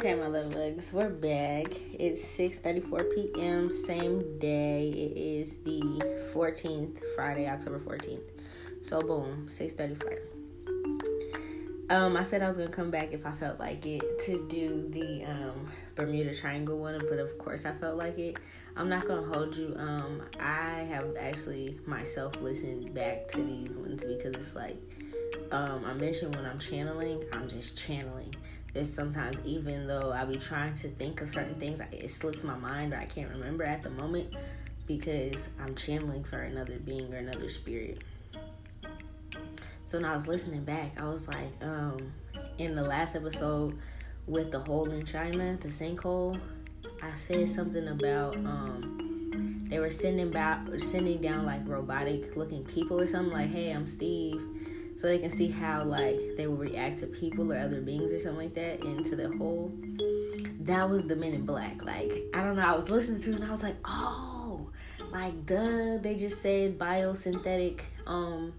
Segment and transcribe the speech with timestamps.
[0.00, 1.74] Okay, my love bugs, we're back.
[1.92, 3.70] It's 6:34 p.m.
[3.70, 4.88] Same day.
[4.88, 5.82] It is the
[6.32, 8.22] 14th, Friday, October 14th.
[8.80, 10.20] So boom, 6:35.
[11.90, 14.88] Um, I said I was gonna come back if I felt like it to do
[14.88, 18.38] the um Bermuda Triangle one, but of course I felt like it.
[18.76, 19.74] I'm not gonna hold you.
[19.76, 24.78] Um, I have actually myself listened back to these ones because it's like
[25.52, 28.34] um I mentioned when I'm channeling, I'm just channeling
[28.72, 32.56] there's sometimes even though I be trying to think of certain things, it slips my
[32.56, 34.34] mind or I can't remember at the moment
[34.86, 38.02] because I'm channeling for another being or another spirit.
[39.86, 42.12] So when I was listening back, I was like, um,
[42.58, 43.76] in the last episode
[44.26, 46.38] with the hole in China, the sinkhole,
[47.02, 53.00] I said something about um, they were sending back sending down like robotic looking people
[53.00, 54.40] or something like, hey, I'm Steve
[55.00, 58.20] so they can see how like they will react to people or other beings or
[58.20, 59.72] something like that into the whole.
[60.60, 61.82] That was the men in black.
[61.82, 62.66] Like i don't know.
[62.66, 64.68] I was listening to it and i was like oh
[65.10, 65.96] like duh.
[65.96, 68.52] They just said biosynthetic um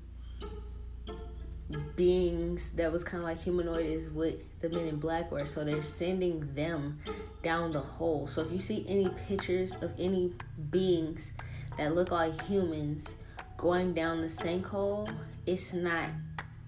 [1.96, 5.46] beings that was kind of like humanoid is what the men in black were.
[5.46, 7.02] So they're sending them
[7.44, 8.26] down the hole.
[8.26, 10.34] So if you see any pictures of any
[10.72, 11.34] beings
[11.78, 13.14] that look like humans
[13.58, 15.08] going down the sinkhole
[15.46, 16.10] it's not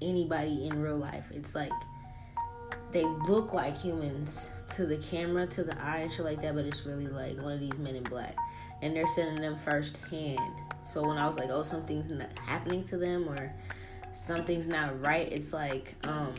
[0.04, 1.28] anybody in real life.
[1.32, 1.72] It's like
[2.92, 6.66] they look like humans to the camera, to the eye, and shit like that, but
[6.66, 8.36] it's really like one of these men in black.
[8.82, 10.40] And they're sending them firsthand.
[10.86, 13.54] So when I was like, oh, something's not happening to them or
[14.12, 16.36] something's not right, it's like, um,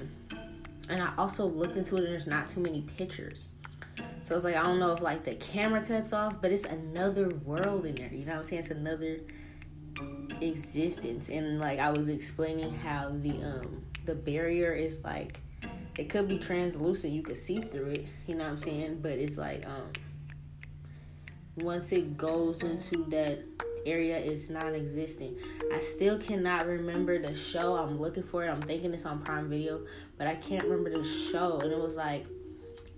[0.88, 3.48] and I also looked into it and there's not too many pictures.
[4.22, 7.28] So it's like, I don't know if like the camera cuts off, but it's another
[7.28, 8.10] world in there.
[8.12, 8.62] You know what I'm saying?
[8.62, 9.18] It's another
[10.40, 15.40] existence and like I was explaining how the um the barrier is like
[15.96, 18.98] it could be translucent you could see through it you know what I'm saying?
[19.00, 19.92] But it's like um
[21.56, 23.40] once it goes into that
[23.86, 25.36] area it's non-existent.
[25.72, 29.48] I still cannot remember the show I'm looking for it I'm thinking it's on Prime
[29.48, 29.80] Video
[30.18, 32.26] but I can't remember the show and it was like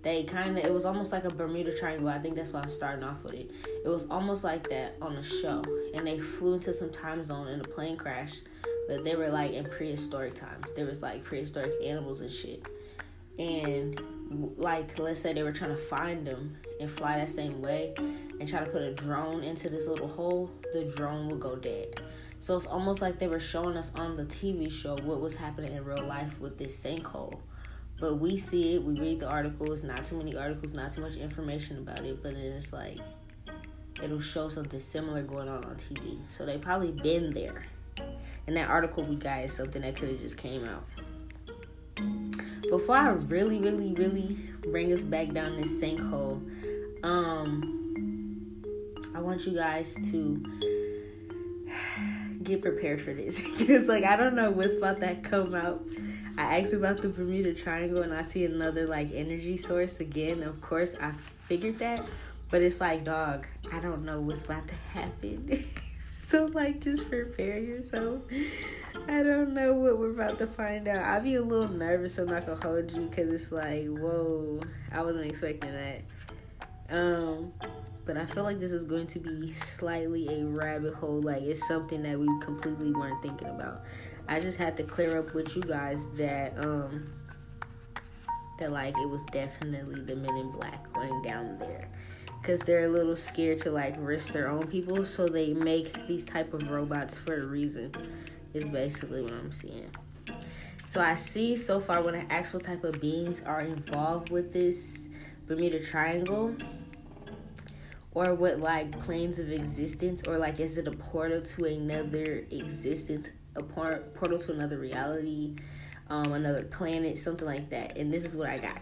[0.03, 2.09] they kind of it was almost like a Bermuda Triangle.
[2.09, 3.51] I think that's why I'm starting off with it.
[3.83, 5.63] It was almost like that on the show,
[5.93, 8.35] and they flew into some time zone in a plane crash,
[8.87, 10.73] but they were like in prehistoric times.
[10.73, 12.63] There was like prehistoric animals and shit,
[13.39, 13.99] and
[14.57, 18.47] like let's say they were trying to find them and fly that same way, and
[18.47, 22.01] try to put a drone into this little hole, the drone would go dead.
[22.39, 25.73] So it's almost like they were showing us on the TV show what was happening
[25.73, 27.39] in real life with this sinkhole
[27.99, 31.15] but we see it, we read the articles, not too many articles, not too much
[31.15, 32.99] information about it, but then it's like
[34.03, 36.17] it'll show something similar going on on TV.
[36.27, 37.65] So they probably been there.
[38.45, 40.83] And that article we got is something that could have just came out.
[42.69, 44.37] Before I really, really, really
[44.71, 46.41] bring us back down this sinkhole,
[47.03, 48.61] um,
[49.15, 50.43] I want you guys to
[52.43, 55.83] get prepared for this because, like, I don't know what's about to come out
[56.37, 60.43] I asked about the Bermuda Triangle and I see another like energy source again.
[60.43, 61.13] Of course, I
[61.47, 62.05] figured that,
[62.51, 65.65] but it's like, dog, I don't know what's about to happen.
[66.27, 68.21] so like, just prepare yourself.
[69.07, 71.03] I don't know what we're about to find out.
[71.03, 72.15] I'll be a little nervous.
[72.15, 74.61] So I'm not gonna hold you because it's like, whoa,
[74.91, 76.01] I wasn't expecting that.
[76.89, 77.51] Um,
[78.05, 81.21] but I feel like this is going to be slightly a rabbit hole.
[81.21, 83.83] Like it's something that we completely weren't thinking about.
[84.29, 87.13] I just had to clear up with you guys that um
[88.59, 91.89] that like it was definitely the men in black going down there.
[92.41, 96.23] Because they're a little scared to like risk their own people so they make these
[96.23, 97.91] type of robots for a reason
[98.53, 99.89] is basically what i'm seeing.
[100.85, 104.53] So i see so far when i ask what type of beings are involved with
[104.53, 105.07] this
[105.45, 106.55] bermuda triangle
[108.13, 113.29] or what like planes of existence or like is it a portal to another existence
[113.57, 115.55] a por- portal to another reality,
[116.09, 117.97] um, another planet, something like that.
[117.97, 118.79] And this is what I got.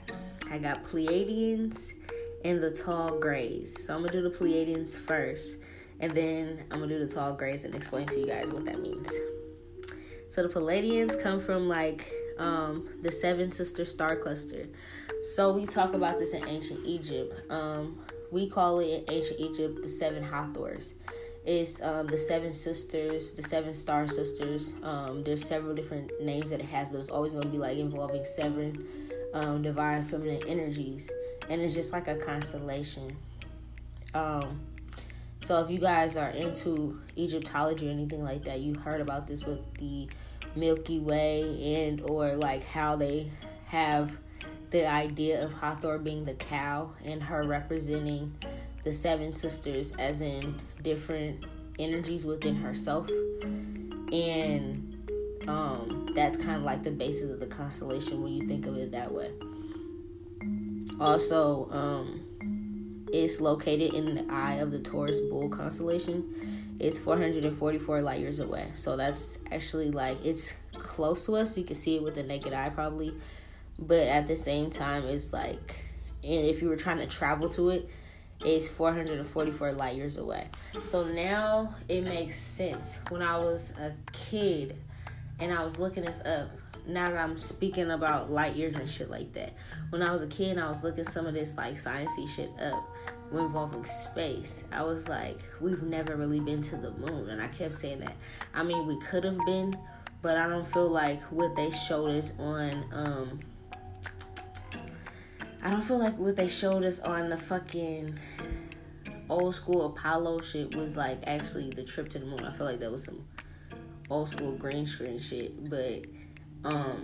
[0.51, 1.93] I got Pleiadians
[2.43, 3.85] and the tall grays.
[3.85, 5.57] So I'm gonna do the Pleiadians first,
[5.99, 8.79] and then I'm gonna do the tall grays and explain to you guys what that
[8.79, 9.09] means.
[10.29, 14.67] So the Pleiadians come from like um, the seven sister star cluster.
[15.35, 17.49] So we talk about this in ancient Egypt.
[17.49, 17.99] Um,
[18.31, 20.95] we call it in ancient Egypt the seven Hathors
[21.45, 24.73] is um, the Seven Sisters, the Seven Star Sisters.
[24.83, 27.77] Um, there's several different names that it has, but it's always going to be like
[27.77, 28.85] involving seven
[29.33, 31.11] um, divine feminine energies,
[31.49, 33.15] and it's just like a constellation.
[34.13, 34.61] Um,
[35.41, 39.45] so if you guys are into Egyptology or anything like that, you heard about this
[39.45, 40.07] with the
[40.55, 43.29] Milky Way and or like how they
[43.65, 44.17] have
[44.71, 48.33] the idea of Hathor being the cow and her representing
[48.85, 51.45] the seven sisters as in different
[51.77, 53.09] energies within herself.
[54.13, 58.77] And um, that's kind of like the basis of the constellation when you think of
[58.77, 59.31] it that way.
[60.99, 66.77] Also, um, it's located in the eye of the Taurus Bull constellation.
[66.79, 68.67] It's 444 light years away.
[68.75, 71.57] So that's actually like it's close to us.
[71.57, 73.13] You can see it with the naked eye probably.
[73.79, 75.75] But at the same time, it's like,
[76.23, 77.89] and if you were trying to travel to it,
[78.45, 80.47] it's 444 light years away.
[80.83, 82.99] So now it makes sense.
[83.09, 84.75] When I was a kid
[85.39, 86.49] and I was looking this up,
[86.87, 89.53] now that I'm speaking about light years and shit like that.
[89.89, 92.51] When I was a kid, and I was looking some of this like sciencey shit
[92.61, 92.87] up
[93.31, 94.63] involving space.
[94.71, 98.15] I was like, we've never really been to the moon, and I kept saying that.
[98.53, 99.75] I mean, we could have been,
[100.21, 102.85] but I don't feel like what they showed us on.
[102.93, 103.39] um
[105.65, 108.19] I don't feel like what they showed us on the fucking
[109.31, 112.45] old school Apollo shit was like actually the trip to the moon.
[112.45, 113.25] I feel like that was some
[114.11, 116.05] old school green screen shit, but
[116.63, 117.01] um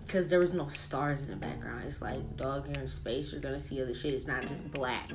[0.00, 1.84] because there was no stars in the background.
[1.84, 4.14] It's like dog here in space, you're gonna see other shit.
[4.14, 5.08] It's not just black.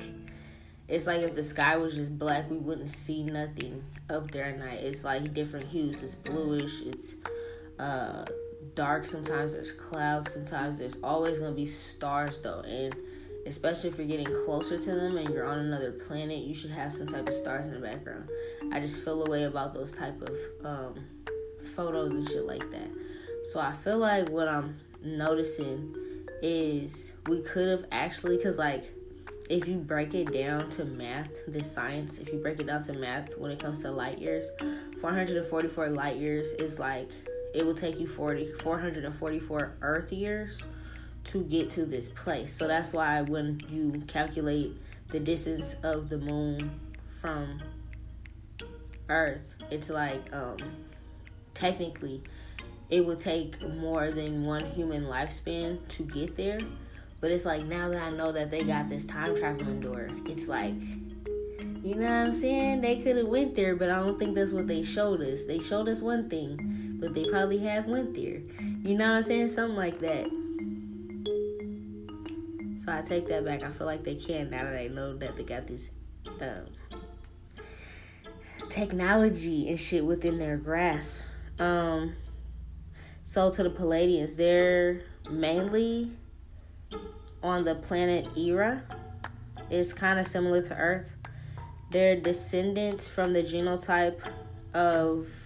[0.88, 4.58] It's like if the sky was just black, we wouldn't see nothing up there at
[4.58, 4.80] night.
[4.80, 6.02] It's like different hues.
[6.02, 6.80] It's bluish.
[6.80, 7.16] It's
[7.78, 8.24] uh
[8.76, 9.04] dark.
[9.04, 10.32] Sometimes there's clouds.
[10.32, 12.94] Sometimes there's always gonna be stars though, and
[13.46, 16.92] especially if you're getting closer to them and you're on another planet, you should have
[16.92, 18.28] some type of stars in the background.
[18.72, 21.04] I just feel a way about those type of um,
[21.74, 22.90] photos and shit like that.
[23.52, 25.94] So I feel like what I'm noticing
[26.42, 28.92] is we could have actually, cause like
[29.48, 32.92] if you break it down to math, this science, if you break it down to
[32.94, 34.50] math when it comes to light years,
[35.00, 37.08] 444 light years is like
[37.56, 40.66] it will take you 40 444 earth years
[41.24, 42.52] to get to this place.
[42.52, 44.76] So that's why when you calculate
[45.08, 47.62] the distance of the moon from
[49.08, 50.58] earth, it's like um
[51.54, 52.22] technically
[52.90, 56.58] it would take more than one human lifespan to get there.
[57.22, 60.46] But it's like now that I know that they got this time traveling door, it's
[60.46, 60.74] like
[61.82, 62.80] you know what I'm saying?
[62.82, 65.44] They could have went there, but I don't think that's what they showed us.
[65.44, 68.40] They showed us one thing, but they probably have went there.
[68.82, 69.48] You know what I'm saying?
[69.48, 70.26] Something like that.
[72.76, 73.62] So I take that back.
[73.62, 75.90] I feel like they can now that they know that they got this
[76.40, 76.66] um,
[78.68, 81.20] technology and shit within their grasp.
[81.58, 82.14] Um,
[83.22, 86.12] so to the Pleiadians, they're mainly
[87.42, 88.82] on the planet Erra.
[89.70, 91.12] It's kind of similar to Earth.
[91.90, 94.20] They're descendants from the genotype
[94.74, 95.45] of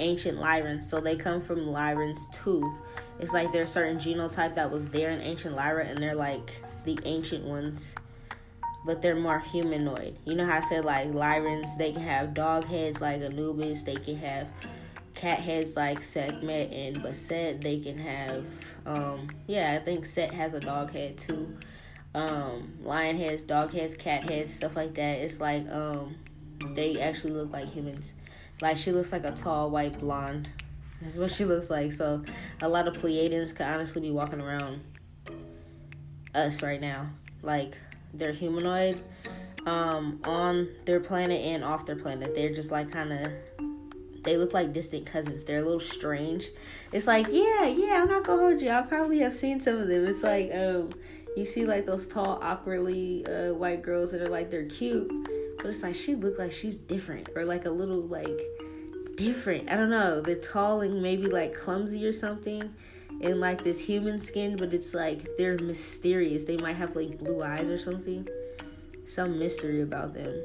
[0.00, 0.84] ancient Lyrans.
[0.84, 2.76] So they come from Lyrans too.
[3.20, 6.98] It's like there's certain genotype that was there in ancient Lyra, and they're like the
[7.04, 7.94] ancient ones,
[8.86, 10.16] but they're more humanoid.
[10.24, 13.96] You know how I said like Lyrans, they can have dog heads like Anubis, they
[13.96, 14.48] can have
[15.18, 17.60] cat heads like Sekhmet and Bastet.
[17.60, 18.46] They can have,
[18.86, 21.58] um, yeah, I think Set has a dog head too.
[22.14, 25.18] Um, lion heads, dog heads, cat heads, stuff like that.
[25.18, 26.16] It's like um,
[26.74, 28.14] they actually look like humans.
[28.60, 30.48] Like she looks like a tall white blonde
[31.00, 31.92] that's what she looks like.
[31.92, 32.24] So
[32.60, 34.80] a lot of Pleiadians could honestly be walking around
[36.34, 37.10] us right now.
[37.42, 37.76] Like
[38.12, 39.00] they're humanoid
[39.66, 42.34] um, on their planet and off their planet.
[42.34, 43.32] They're just like kind of
[44.24, 45.44] they look like distant cousins.
[45.44, 46.48] They're a little strange.
[46.92, 48.70] It's like, yeah, yeah, I'm not gonna hold you.
[48.70, 50.04] I probably have seen some of them.
[50.04, 50.90] It's like, um,
[51.36, 55.10] you see like those tall, awkwardly uh, white girls that are like they're cute,
[55.58, 58.40] but it's like she look like she's different or like a little like
[59.16, 59.70] different.
[59.70, 60.20] I don't know.
[60.20, 62.72] They're tall and maybe like clumsy or something
[63.20, 66.44] in like this human skin, but it's like they're mysterious.
[66.44, 68.28] They might have like blue eyes or something.
[69.06, 70.42] Some mystery about them.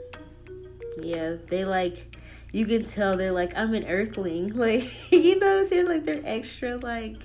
[1.02, 2.16] Yeah, they like
[2.52, 4.54] you can tell they're like I'm an earthling.
[4.56, 5.88] Like you know what I'm saying?
[5.88, 7.18] Like they're extra like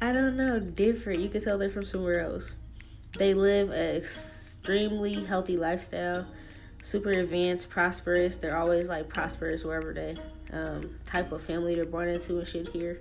[0.00, 1.20] I don't know, different.
[1.20, 2.56] You can tell they're from somewhere else.
[3.16, 6.26] They live an extremely healthy lifestyle,
[6.84, 8.36] super advanced, prosperous.
[8.36, 10.16] They're always like prosperous wherever they
[10.52, 13.00] um, type of family they're born into and shit here.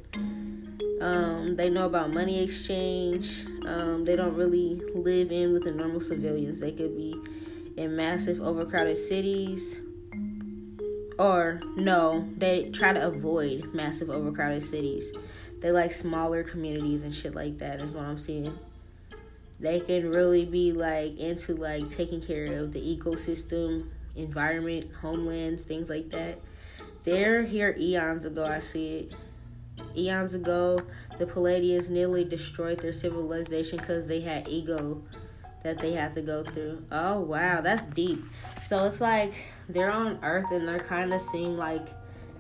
[1.01, 3.45] Um, they know about money exchange.
[3.65, 6.61] Um, they don't really live in with the normal civilians.
[6.61, 7.13] They could be
[7.75, 9.81] in massive, overcrowded cities.
[11.19, 15.11] Or, no, they try to avoid massive, overcrowded cities.
[15.59, 18.57] They like smaller communities and shit like that, is what I'm seeing.
[19.63, 25.89] They can really be like into like taking care of the ecosystem, environment, homelands, things
[25.89, 26.39] like that
[27.03, 28.45] they're here eons ago.
[28.45, 29.15] I see it.
[29.97, 30.81] eons ago,
[31.19, 35.01] the Pleiadians nearly destroyed their civilization because they had ego
[35.63, 36.85] that they had to go through.
[36.91, 38.23] Oh wow, that's deep.
[38.61, 39.33] So it's like
[39.67, 41.89] they're on Earth and they're kind of seeing like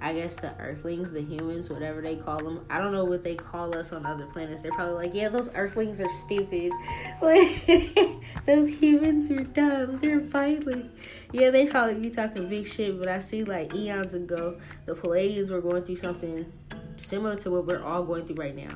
[0.03, 2.65] I guess the Earthlings, the humans, whatever they call them.
[2.69, 4.61] I don't know what they call us on other planets.
[4.61, 6.73] They're probably like, yeah, those Earthlings are stupid.
[7.21, 7.65] Like
[8.45, 9.97] those humans are dumb.
[9.99, 10.91] They're violent.
[11.31, 12.99] Yeah, they probably be talking big shit.
[12.99, 16.51] But I see like eons ago, the Pleiadians were going through something
[16.97, 18.71] similar to what we're all going through right now.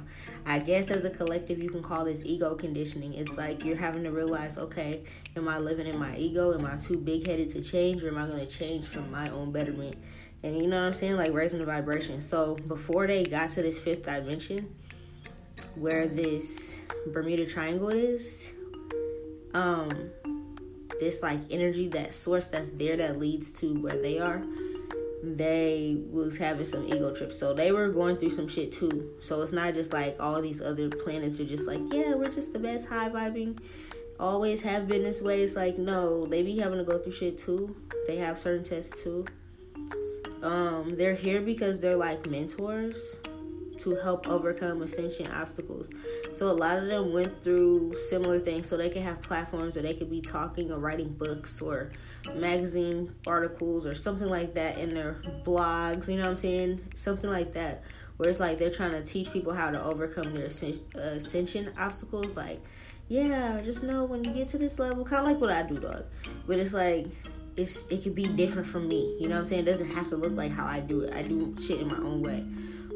[0.46, 3.14] I guess as a collective, you can call this ego conditioning.
[3.16, 5.04] It's like you're having to realize, okay,
[5.36, 6.54] am I living in my ego?
[6.54, 9.28] Am I too big headed to change, or am I going to change from my
[9.30, 9.98] own betterment?
[10.44, 12.22] And you know what I'm saying, like raising the vibration.
[12.22, 14.74] So before they got to this fifth dimension,
[15.76, 18.54] where this Bermuda Triangle is,
[19.54, 20.12] um,
[21.00, 24.44] this like energy, that source that's there that leads to where they are,
[25.24, 27.38] they was having some ego trips.
[27.38, 29.16] So they were going through some shit too.
[29.20, 32.54] So it's not just like all these other planets are just like, yeah, we're just
[32.54, 33.58] the best high vibing.
[34.20, 35.42] Always have been this way.
[35.42, 37.76] It's like no, they be having to go through shit too.
[38.06, 39.26] They have certain tests too
[40.44, 43.18] um, they're here because they're like mentors
[43.78, 45.90] to help overcome ascension obstacles.
[46.34, 49.82] So a lot of them went through similar things so they can have platforms or
[49.82, 51.92] they could be talking or writing books or
[52.36, 56.82] magazine articles or something like that in their blogs, you know what I'm saying?
[56.96, 57.84] Something like that.
[58.18, 60.48] Where it's like they're trying to teach people how to overcome their
[60.96, 62.36] ascension obstacles.
[62.36, 62.60] Like,
[63.10, 65.78] yeah, just know when you get to this level, kind of like what I do,
[65.78, 66.06] dog.
[66.48, 67.06] But it's like
[67.58, 69.18] it's it could be different from me.
[69.20, 69.64] You know what I'm saying?
[69.64, 71.14] It doesn't have to look like how I do it.
[71.14, 72.46] I do shit in my own way.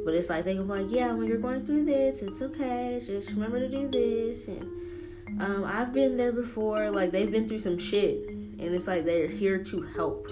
[0.06, 3.02] But it's like they can be like, yeah, when you're going through this, it's okay.
[3.06, 4.48] Just remember to do this.
[4.48, 6.90] And um, I've been there before.
[6.92, 10.28] Like they've been through some shit, and it's like they're here to help.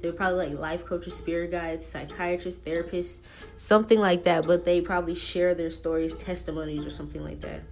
[0.00, 3.20] They're probably like life coaches, spirit guides, psychiatrists, therapists,
[3.56, 4.46] something like that.
[4.46, 7.62] But they probably share their stories, testimonies, or something like that.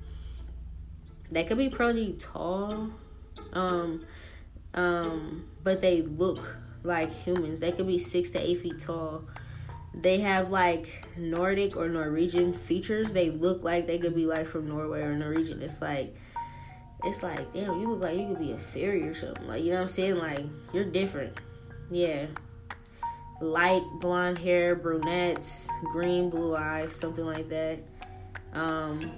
[1.31, 2.91] That could be pretty tall.
[3.53, 4.05] Um,
[4.75, 7.61] um, but they look like humans.
[7.61, 9.25] They could be six to eight feet tall.
[9.95, 13.13] They have like Nordic or Norwegian features.
[13.13, 15.63] They look like they could be like from Norway or Norwegian.
[15.63, 16.17] It's like,
[17.05, 19.47] it's like, damn, you look like you could be a fairy or something.
[19.47, 20.17] Like, you know what I'm saying?
[20.17, 21.39] Like, you're different.
[21.91, 22.27] Yeah.
[23.41, 27.79] Light blonde hair, brunettes, green, blue eyes, something like that.
[28.53, 29.13] Um,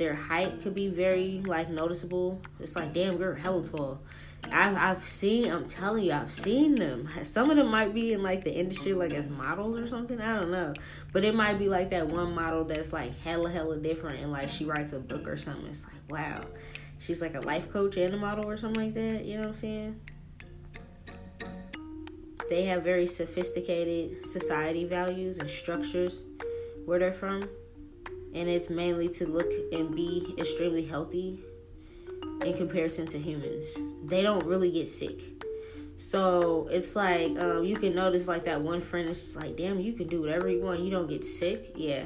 [0.00, 2.40] their height could be very like noticeable.
[2.58, 4.00] It's like, damn, you're hella tall.
[4.50, 5.52] I've I've seen.
[5.52, 7.06] I'm telling you, I've seen them.
[7.22, 10.18] Some of them might be in like the industry, like as models or something.
[10.18, 10.72] I don't know,
[11.12, 14.48] but it might be like that one model that's like hella hella different, and like
[14.48, 15.66] she writes a book or something.
[15.66, 16.40] It's like, wow,
[16.98, 19.26] she's like a life coach and a model or something like that.
[19.26, 20.00] You know what I'm saying?
[22.48, 26.22] They have very sophisticated society values and structures
[26.86, 27.42] where they're from
[28.34, 31.40] and it's mainly to look and be extremely healthy
[32.44, 33.76] in comparison to humans.
[34.04, 35.20] They don't really get sick.
[35.96, 39.80] So it's like um, you can notice like that one friend is just like, damn,
[39.80, 40.80] you can do whatever you want.
[40.80, 41.72] You don't get sick.
[41.76, 42.04] Yeah,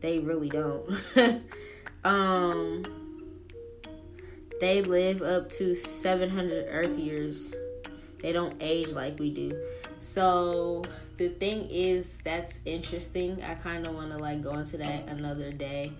[0.00, 0.88] they really don't.
[2.04, 2.84] um,
[4.60, 7.52] they live up to 700 Earth years.
[8.20, 9.60] They don't age like we do.
[9.98, 10.84] So
[11.20, 13.44] the thing is that's interesting.
[13.44, 15.92] I kind of want to like go into that another day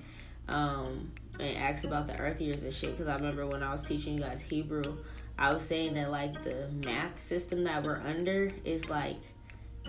[0.49, 2.97] um, and ask about the earth years and shit.
[2.97, 4.97] Because I remember when I was teaching you guys Hebrew,
[5.37, 9.19] I was saying that like the math system that we're under is like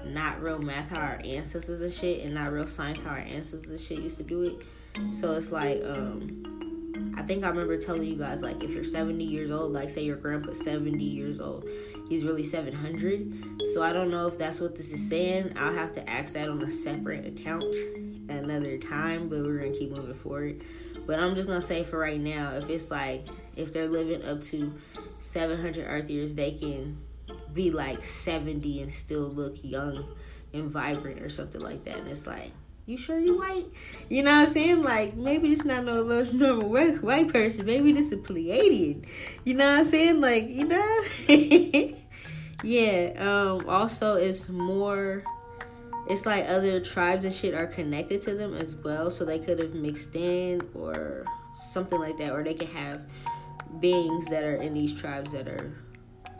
[0.03, 3.71] not real math how our ancestors and shit, and not real science how our ancestors
[3.71, 5.13] and shit used to do it.
[5.13, 6.70] So it's like um
[7.15, 10.03] I think I remember telling you guys like if you're 70 years old, like say
[10.03, 11.67] your grandpa's 70 years old,
[12.09, 13.61] he's really 700.
[13.73, 15.53] So I don't know if that's what this is saying.
[15.57, 17.75] I'll have to ask that on a separate account
[18.29, 20.63] another time, but we're gonna keep moving forward.
[21.05, 23.25] But I'm just gonna say for right now, if it's like
[23.55, 24.73] if they're living up to
[25.19, 26.97] 700 Earth years, they can
[27.53, 30.15] be like 70 and still look young
[30.53, 31.97] and vibrant or something like that.
[31.97, 32.51] And it's like
[32.85, 33.67] you sure you white?
[34.09, 34.81] You know what I'm saying?
[34.81, 37.65] Like maybe this not no little normal white, white person.
[37.65, 39.05] Maybe this is Pleiadian.
[39.43, 40.21] You know what I'm saying?
[40.21, 41.03] Like you know.
[42.63, 43.13] yeah.
[43.17, 43.69] Um.
[43.69, 45.23] Also, it's more.
[46.09, 49.59] It's like other tribes and shit are connected to them as well, so they could
[49.59, 51.25] have mixed in or
[51.57, 53.05] something like that, or they could have
[53.79, 55.73] beings that are in these tribes that are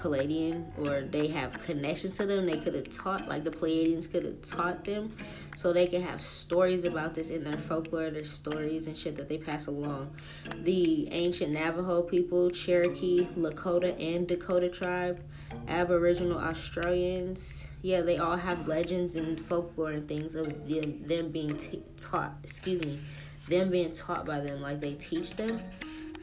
[0.01, 2.45] Pleiadian or they have connections to them.
[2.45, 5.15] They could have taught, like the Pleiadians could have taught them,
[5.55, 9.29] so they can have stories about this in their folklore, their stories and shit that
[9.29, 10.15] they pass along.
[10.63, 15.21] The ancient Navajo people, Cherokee, Lakota, and Dakota tribe,
[15.67, 21.57] Aboriginal Australians, yeah, they all have legends and folklore and things of them, them being
[21.57, 22.33] t- taught.
[22.43, 22.99] Excuse me,
[23.47, 25.61] them being taught by them, like they teach them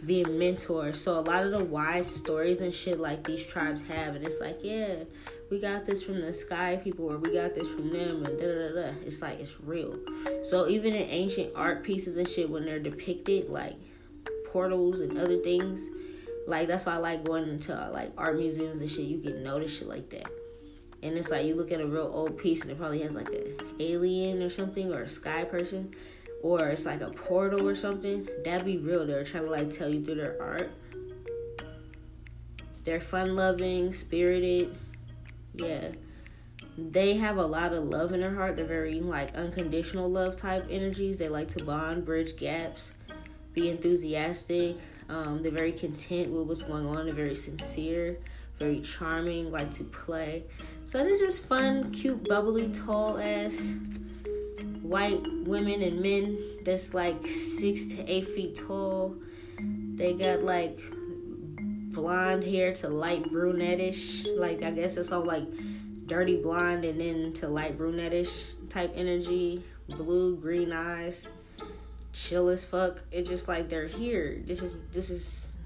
[0.04, 1.00] being mentors.
[1.00, 4.40] So a lot of the wise stories and shit like these tribes have, and it's
[4.40, 5.04] like, yeah,
[5.50, 8.46] we got this from the sky people, or we got this from them, and da
[8.46, 8.92] da da.
[9.04, 9.98] It's like it's real.
[10.44, 13.76] So even in ancient art pieces and shit, when they're depicted like
[14.46, 15.80] portals and other things,
[16.46, 19.04] like that's why I like going into uh, like art museums and shit.
[19.04, 20.26] You can notice shit like that.
[21.02, 23.30] And it's like you look at a real old piece and it probably has like
[23.30, 25.94] a alien or something or a sky person
[26.42, 29.06] or it's like a portal or something, that'd be real.
[29.06, 30.70] They're trying to like tell you through their art.
[32.84, 34.76] They're fun loving, spirited.
[35.54, 35.88] Yeah.
[36.76, 38.56] They have a lot of love in their heart.
[38.56, 41.18] They're very like unconditional love type energies.
[41.18, 42.94] They like to bond, bridge gaps,
[43.52, 44.76] be enthusiastic.
[45.08, 47.06] Um, they're very content with what's going on.
[47.06, 48.18] They're very sincere,
[48.58, 50.44] very charming, like to play.
[50.84, 53.72] So they're just fun, cute, bubbly, tall ass
[54.88, 59.14] white women and men that's like six to eight feet tall.
[59.58, 60.80] They got like
[61.92, 64.26] blonde hair to light brunettish.
[64.36, 65.44] Like I guess it's all like
[66.06, 69.62] dirty blonde and then to light brunettish type energy.
[69.88, 71.28] Blue, green eyes.
[72.12, 73.02] Chill as fuck.
[73.12, 74.40] It's just like they're here.
[74.44, 75.56] This is this is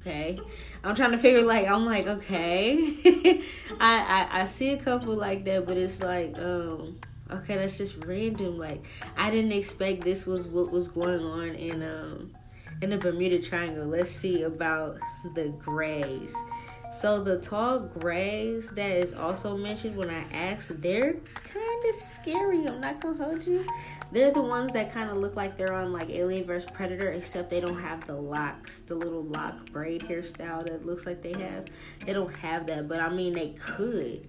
[0.00, 0.38] okay.
[0.82, 2.78] I'm trying to figure like I'm like okay.
[3.80, 6.98] I, I I see a couple like that, but it's like um
[7.30, 8.84] okay that's just random like
[9.16, 12.30] i didn't expect this was what was going on in um
[12.82, 13.86] in the bermuda triangle.
[13.86, 14.98] Let's see about
[15.34, 16.34] the grays.
[16.92, 22.66] So the tall grays that is also mentioned when i asked they're kind of scary
[22.66, 23.66] i'm not gonna hold you.
[24.12, 27.50] They're the ones that kind of look like they're on like alien vs predator except
[27.50, 31.66] they don't have the locks the little lock braid hairstyle that looks like they have.
[32.04, 34.28] They don't have that but i mean they could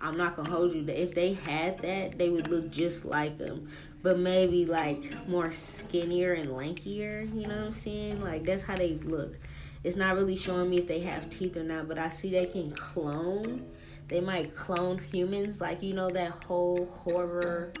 [0.00, 0.84] I'm not gonna hold you.
[0.84, 3.68] that If they had that, they would look just like them,
[4.02, 7.26] but maybe like more skinnier and lankier.
[7.34, 8.20] You know what I'm saying?
[8.20, 9.36] Like that's how they look.
[9.84, 12.46] It's not really showing me if they have teeth or not, but I see they
[12.46, 13.64] can clone.
[14.08, 17.72] They might clone humans, like you know that whole horror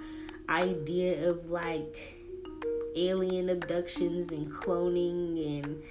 [0.48, 2.18] idea of like
[2.96, 5.82] alien abductions and cloning and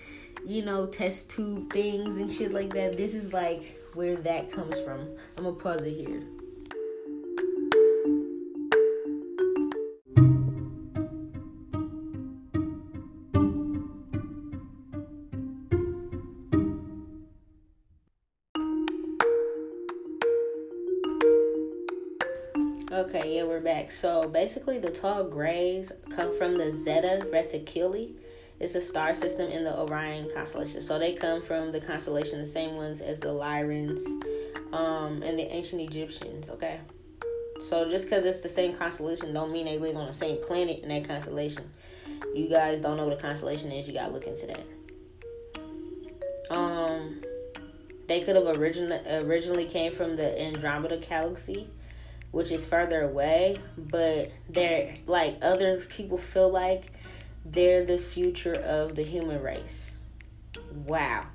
[0.46, 2.98] you know test tube things and shit like that.
[2.98, 5.10] This is like where that comes from.
[5.36, 6.21] I'm gonna pause it here.
[22.91, 23.89] Okay, yeah, we're back.
[23.89, 28.13] So basically, the tall grays come from the Zeta Reticuli
[28.60, 30.82] it's a star system in the Orion constellation.
[30.82, 34.06] So they come from the constellation, the same ones as the Lyrans
[34.74, 36.80] um, and the ancient Egyptians, okay?
[37.67, 40.80] So just because it's the same constellation don't mean they live on the same planet
[40.80, 41.70] in that constellation.
[42.34, 44.65] You guys don't know what a constellation is, you gotta look into that.
[46.50, 47.22] Um
[48.08, 51.67] they could have originally originally came from the Andromeda galaxy,
[52.32, 56.93] which is further away, but they're like other people feel like
[57.51, 59.91] they're the future of the human race.
[60.86, 61.25] Wow.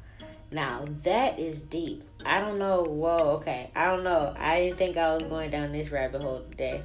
[0.50, 2.04] Now that is deep.
[2.24, 2.82] I don't know.
[2.82, 3.70] Whoa, okay.
[3.74, 4.34] I don't know.
[4.38, 6.82] I didn't think I was going down this rabbit hole today.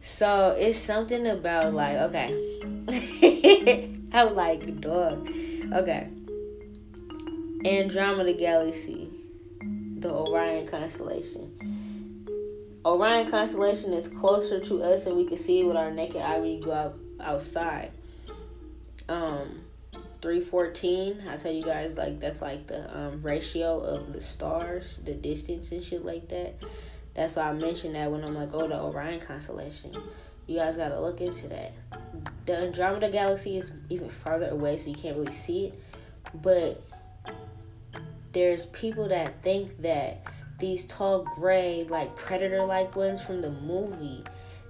[0.00, 3.90] So it's something about like, okay.
[4.12, 5.28] I'm like, dog.
[5.72, 6.08] Okay.
[7.64, 9.08] Andromeda Galaxy,
[9.98, 11.50] the Orion constellation.
[12.84, 16.38] Orion constellation is closer to us and we can see it with our naked eye
[16.38, 17.90] when you go out outside
[19.08, 19.64] um
[20.22, 25.12] 314 i tell you guys like that's like the um, ratio of the stars the
[25.14, 26.54] distance and shit like that.
[27.14, 29.94] That's why i mentioned that when i'm like oh the orion constellation.
[30.46, 31.72] You guys gotta look into that.
[32.44, 35.82] The andromeda galaxy is even farther away so you can't really see it.
[36.42, 36.82] But
[38.32, 40.26] there's people that think that
[40.58, 44.22] these tall gray like predator like ones from the movie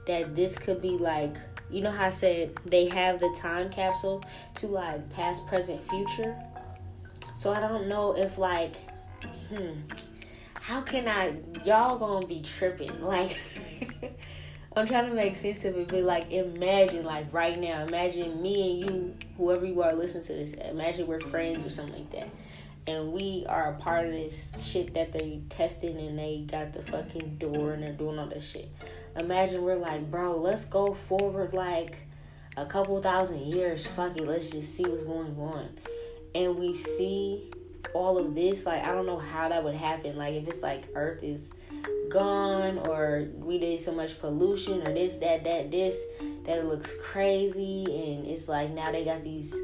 [0.07, 1.37] that this could be like
[1.71, 4.23] you know how I said they have the time capsule
[4.57, 6.37] to like past, present, future.
[7.35, 8.77] So I don't know if like,
[9.49, 9.73] hmm,
[10.55, 11.35] how can I?
[11.65, 12.93] Y'all gonna be tripping?
[13.03, 13.37] Like,
[14.77, 18.83] I'm trying to make sense of it, but like, imagine like right now, imagine me
[18.83, 22.29] and you, whoever you are listening to this, imagine we're friends or something like that,
[22.89, 26.83] and we are a part of this shit that they testing and they got the
[26.83, 28.69] fucking door and they're doing all this shit.
[29.19, 31.99] Imagine we're like, bro, let's go forward like
[32.57, 33.87] a couple thousand years.
[33.87, 35.69] Fuck it, let's just see what's going on.
[36.35, 37.51] And we see
[37.93, 40.17] all of this, like I don't know how that would happen.
[40.17, 41.53] Like if it's like Earth is
[42.11, 46.01] gone or we did so much pollution or this, that, that, this,
[46.45, 49.55] that looks crazy and it's like now they got these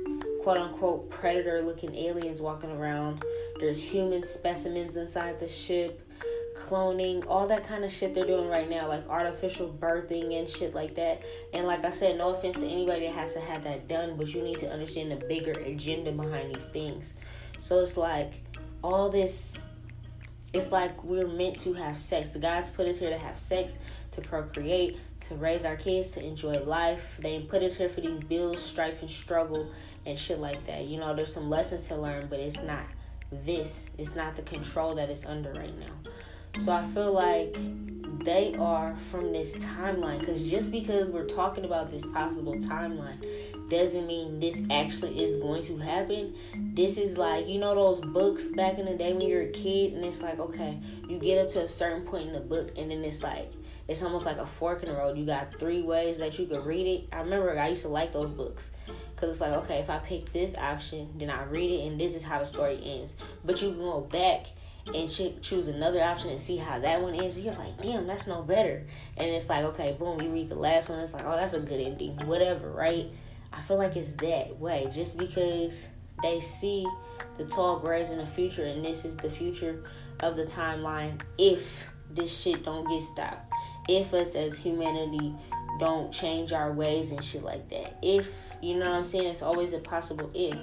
[0.43, 3.25] quote unquote predator looking aliens walking around.
[3.59, 6.09] There's human specimens inside the ship,
[6.57, 10.75] cloning, all that kind of shit they're doing right now, like artificial birthing and shit
[10.75, 11.23] like that.
[11.53, 14.35] And like I said, no offense to anybody that has to have that done, but
[14.35, 17.15] you need to understand the bigger agenda behind these things.
[17.61, 18.35] So it's like
[18.83, 19.61] all this
[20.53, 22.31] it's like we're meant to have sex.
[22.31, 23.79] The God's put us here to have sex,
[24.13, 27.19] to procreate, to raise our kids, to enjoy life.
[27.23, 29.71] They put us here for these bills, strife, and struggle
[30.07, 30.87] and shit like that.
[30.87, 32.85] You know, there's some lessons to learn, but it's not
[33.31, 33.85] this.
[33.99, 36.11] It's not the control that it's under right now.
[36.61, 37.57] So I feel like
[38.25, 43.25] they are from this timeline because just because we're talking about this possible timeline
[43.71, 46.35] doesn't mean this actually is going to happen.
[46.75, 49.95] This is like, you know, those books back in the day when you're a kid,
[49.95, 52.91] and it's like, okay, you get up to a certain point in the book, and
[52.91, 53.53] then it's like,
[53.91, 55.19] it's almost like a fork in the road.
[55.19, 57.09] You got three ways that you could read it.
[57.13, 60.33] I remember I used to like those books because it's like, okay, if I pick
[60.33, 63.17] this option, then I read it, and this is how the story ends.
[63.45, 64.47] But you go back
[64.95, 67.39] and choose another option and see how that one ends.
[67.39, 68.87] You're like, damn, that's no better.
[69.17, 71.01] And it's like, okay, boom, you read the last one.
[71.01, 72.17] It's like, oh, that's a good ending.
[72.29, 73.07] Whatever, right?
[73.53, 74.89] I feel like it's that way.
[74.95, 75.89] Just because
[76.23, 76.87] they see
[77.39, 79.83] the tall grays in the future, and this is the future
[80.21, 81.21] of the timeline.
[81.39, 83.50] If this shit don't get stopped,
[83.89, 85.35] if us as humanity
[85.79, 87.99] don't change our ways and shit like that.
[88.03, 89.27] If, you know what I'm saying?
[89.27, 90.59] It's always a possible if.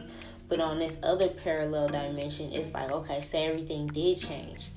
[0.48, 4.70] But on this other parallel dimension, it's like, okay, say everything did change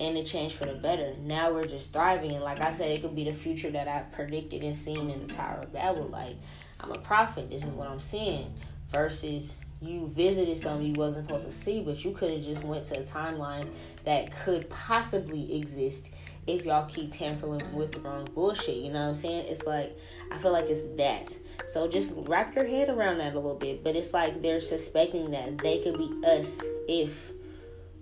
[0.00, 1.14] and it changed for the better.
[1.20, 2.32] Now we're just thriving.
[2.32, 5.26] And like I said, it could be the future that I predicted and seen in
[5.26, 6.08] the Tower of Babel.
[6.08, 6.36] Like,
[6.80, 7.50] I'm a prophet.
[7.50, 8.52] This is what I'm seeing.
[8.90, 12.84] Versus you visited something you wasn't supposed to see, but you could have just went
[12.86, 13.68] to a timeline
[14.04, 16.08] that could possibly exist
[16.46, 18.76] if y'all keep tampering with the wrong bullshit.
[18.76, 19.46] You know what I'm saying?
[19.48, 19.96] It's like
[20.30, 21.36] I feel like it's that.
[21.66, 23.84] So just wrap your head around that a little bit.
[23.84, 27.32] But it's like they're suspecting that they could be us if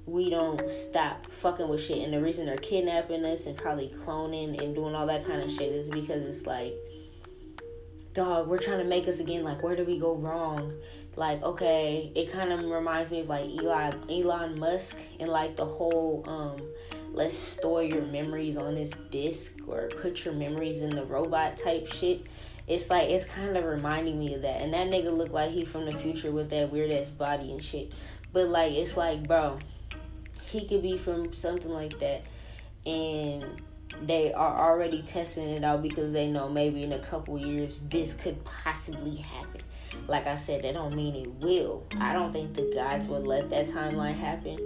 [0.07, 1.98] we don't stop fucking with shit.
[1.98, 5.50] And the reason they're kidnapping us and probably cloning and doing all that kind of
[5.50, 6.74] shit is because it's like,
[8.14, 9.44] dog, we're trying to make us again.
[9.44, 10.72] Like, where do we go wrong?
[11.16, 15.64] Like, okay, it kind of reminds me of like Elon Elon Musk and like the
[15.64, 16.61] whole um
[17.12, 21.87] let's store your memories on this disc or put your memories in the robot type
[21.87, 22.27] shit.
[22.66, 24.61] It's like it's kind of reminding me of that.
[24.61, 27.62] And that nigga look like he from the future with that weird ass body and
[27.62, 27.92] shit.
[28.33, 29.59] But like it's like, bro,
[30.51, 32.23] he could be from something like that
[32.87, 33.44] and
[34.03, 38.14] they are already testing it out because they know maybe in a couple years this
[38.14, 39.62] could possibly happen.
[40.07, 41.85] Like I said, that don't mean it will.
[41.98, 44.59] I don't think the gods would let that timeline happen,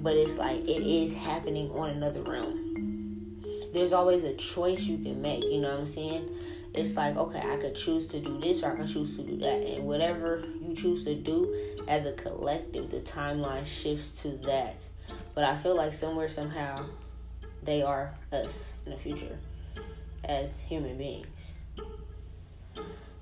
[0.00, 3.42] but it's like it is happening on another realm.
[3.72, 6.28] There's always a choice you can make, you know what I'm saying?
[6.74, 9.38] It's like, okay, I could choose to do this or I could choose to do
[9.38, 9.66] that.
[9.66, 11.54] And whatever you choose to do
[11.88, 14.82] as a collective, the timeline shifts to that.
[15.34, 16.86] But I feel like somewhere, somehow,
[17.66, 19.38] they are us in the future
[20.24, 21.52] as human beings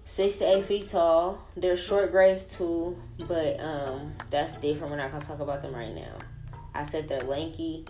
[0.04, 1.38] six to eight feet tall.
[1.56, 4.90] They're short grays too, but um, that's different.
[4.90, 6.18] We're not gonna talk about them right now.
[6.74, 7.86] I said they're lanky.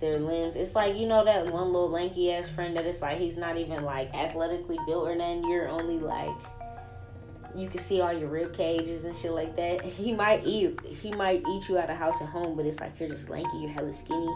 [0.00, 3.18] Their limbs, it's like you know that one little lanky ass friend that it's like
[3.18, 5.48] he's not even like athletically built or nothing.
[5.48, 6.34] You're only like
[7.54, 9.84] you can see all your rib cages and shit like that.
[9.84, 12.98] He might eat he might eat you out of house and home, but it's like
[12.98, 14.28] you're just lanky, you're hella skinny,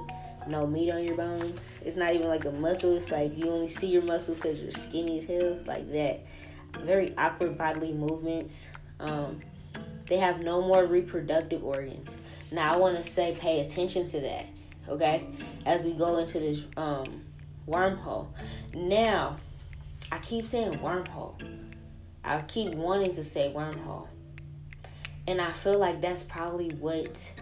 [0.49, 1.71] no meat on your bones.
[1.85, 2.97] It's not even like a muscle.
[2.97, 6.25] It's like you only see your muscles because you're skinny as hell, like that
[6.81, 8.69] very awkward bodily movements.
[9.01, 9.41] Um,
[10.09, 12.17] they have no more reproductive organs.
[12.53, 14.47] Now, I want to say pay attention to that,
[14.89, 15.27] okay,
[15.65, 17.25] as we go into this um,
[17.67, 18.29] wormhole.
[18.75, 19.37] Now,
[20.13, 21.35] I keep saying wormhole.
[22.25, 24.09] I keep wanting to say wormhole.
[25.27, 27.33] And I feel like that's probably what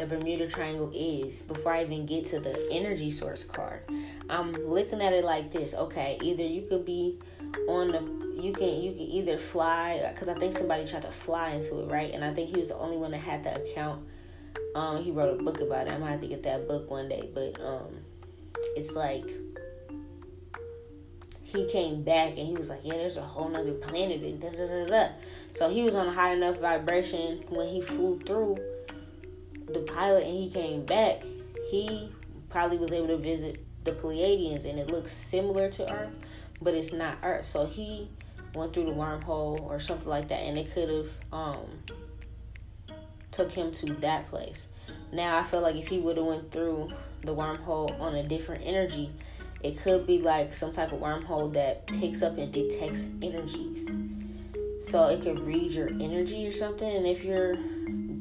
[0.00, 3.82] the Bermuda Triangle is before I even get to the energy source card.
[4.30, 5.74] I'm looking at it like this.
[5.74, 7.18] Okay, either you could be
[7.68, 11.50] on the you can you can either fly because I think somebody tried to fly
[11.50, 12.12] into it, right?
[12.12, 14.06] And I think he was the only one that had the account.
[14.74, 15.92] Um, he wrote a book about it.
[15.92, 17.88] I might have to get that book one day, but um,
[18.76, 19.26] it's like
[21.42, 24.50] he came back and he was like, "Yeah, there's a whole nother planet." And da
[24.50, 25.08] da da da.
[25.54, 28.56] So he was on a high enough vibration when he flew through
[29.74, 31.22] the pilot and he came back,
[31.70, 32.12] he
[32.48, 36.18] probably was able to visit the Pleiadians and it looks similar to Earth,
[36.60, 37.46] but it's not Earth.
[37.46, 38.10] So he
[38.54, 41.66] went through the wormhole or something like that, and it could have um
[43.30, 44.66] took him to that place.
[45.12, 46.90] Now I feel like if he would have went through
[47.22, 49.12] the wormhole on a different energy,
[49.62, 53.88] it could be like some type of wormhole that picks up and detects energies.
[54.80, 56.88] So it could read your energy or something.
[56.88, 57.56] And if you're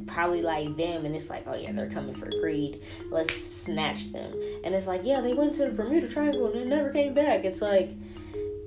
[0.07, 4.33] probably like them and it's like, oh yeah, they're coming for greed, let's snatch them.
[4.63, 7.45] And it's like, yeah, they went to the Bermuda Triangle and they never came back.
[7.45, 7.91] It's like,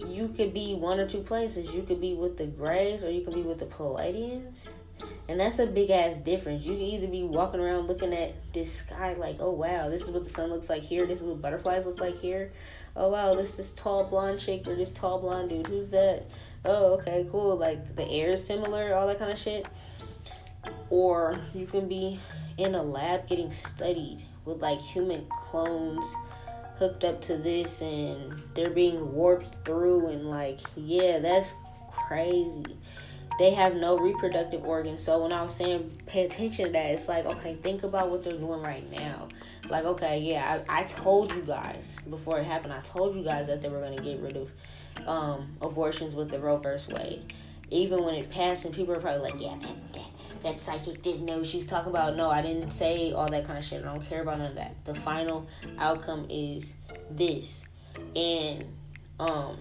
[0.06, 1.72] you could be one or two places.
[1.72, 4.68] You could be with the Greys or you could be with the Pleiadians
[5.28, 6.64] And that's a big ass difference.
[6.64, 10.10] You can either be walking around looking at this sky like, oh wow, this is
[10.10, 11.06] what the sun looks like here.
[11.06, 12.52] This is what butterflies look like here.
[12.94, 15.66] Oh wow, this this tall blonde chick or this tall blonde dude.
[15.66, 16.26] Who's that?
[16.64, 17.56] Oh okay, cool.
[17.56, 19.66] Like the air is similar, all that kind of shit.
[20.90, 22.20] Or you can be
[22.58, 26.04] in a lab getting studied with like human clones
[26.76, 31.52] hooked up to this and they're being warped through and like yeah that's
[31.90, 32.76] crazy
[33.38, 35.02] they have no reproductive organs.
[35.02, 38.22] So when I was saying pay attention to that, it's like, okay, think about what
[38.22, 39.28] they're doing right now.
[39.68, 43.46] Like, okay, yeah, I, I told you guys before it happened, I told you guys
[43.46, 47.32] that they were going to get rid of um, abortions with the Roe versus Wade.
[47.70, 49.56] Even when it passed, and people are probably like, yeah,
[49.92, 50.11] that,
[50.42, 52.16] that psychic didn't know what she was talking about.
[52.16, 53.82] No, I didn't say all that kind of shit.
[53.82, 54.84] I don't care about none of that.
[54.84, 55.46] The final
[55.78, 56.74] outcome is
[57.10, 57.64] this.
[58.16, 58.64] And
[59.20, 59.58] um,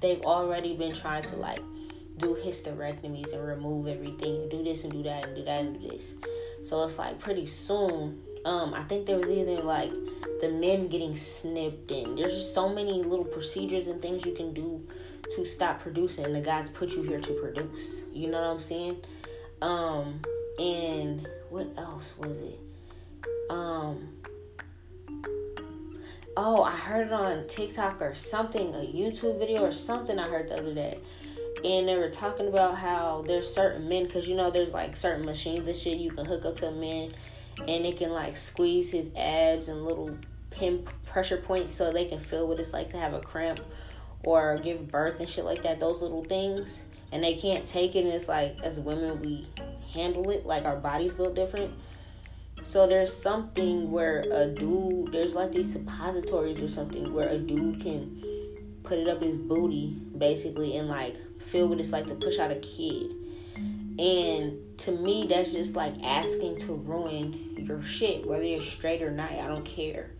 [0.00, 1.60] they've already been trying to like
[2.18, 5.88] do hysterectomies and remove everything, do this and do that and do that and do
[5.88, 6.14] this.
[6.64, 8.22] So it's like pretty soon.
[8.44, 9.92] Um, I think there was either like
[10.40, 14.52] the men getting snipped, and there's just so many little procedures and things you can
[14.52, 14.84] do
[15.36, 16.24] to stop producing.
[16.24, 18.02] And the God's put you here to produce.
[18.12, 19.02] You know what I'm saying?
[19.62, 20.20] Um,
[20.58, 22.58] and what else was it?
[23.48, 24.08] Um,
[26.36, 30.48] oh, I heard it on TikTok or something, a YouTube video or something I heard
[30.48, 30.98] the other day
[31.64, 35.24] and they were talking about how there's certain men because you know there's like certain
[35.24, 37.12] machines and shit you can hook up to a man
[37.68, 40.16] and it can like squeeze his abs and little
[40.50, 43.60] pin pressure points so they can feel what it's like to have a cramp
[44.24, 48.04] or give birth and shit like that those little things and they can't take it
[48.04, 49.46] and it's like as women we
[49.92, 51.72] handle it like our bodies built different
[52.64, 57.80] so there's something where a dude there's like these suppositories or something where a dude
[57.80, 58.22] can
[58.82, 62.50] put it up his booty basically and like feel what it's like to push out
[62.50, 63.12] a kid.
[63.98, 69.10] And to me, that's just like asking to ruin your shit, whether you're straight or
[69.10, 69.32] not.
[69.32, 70.10] I don't care.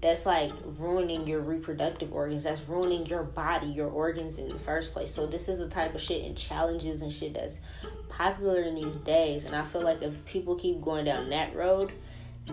[0.00, 2.44] That's like ruining your reproductive organs.
[2.44, 5.12] That's ruining your body, your organs in the first place.
[5.12, 7.60] So this is the type of shit and challenges and shit that's
[8.08, 9.44] popular in these days.
[9.44, 11.92] And I feel like if people keep going down that road,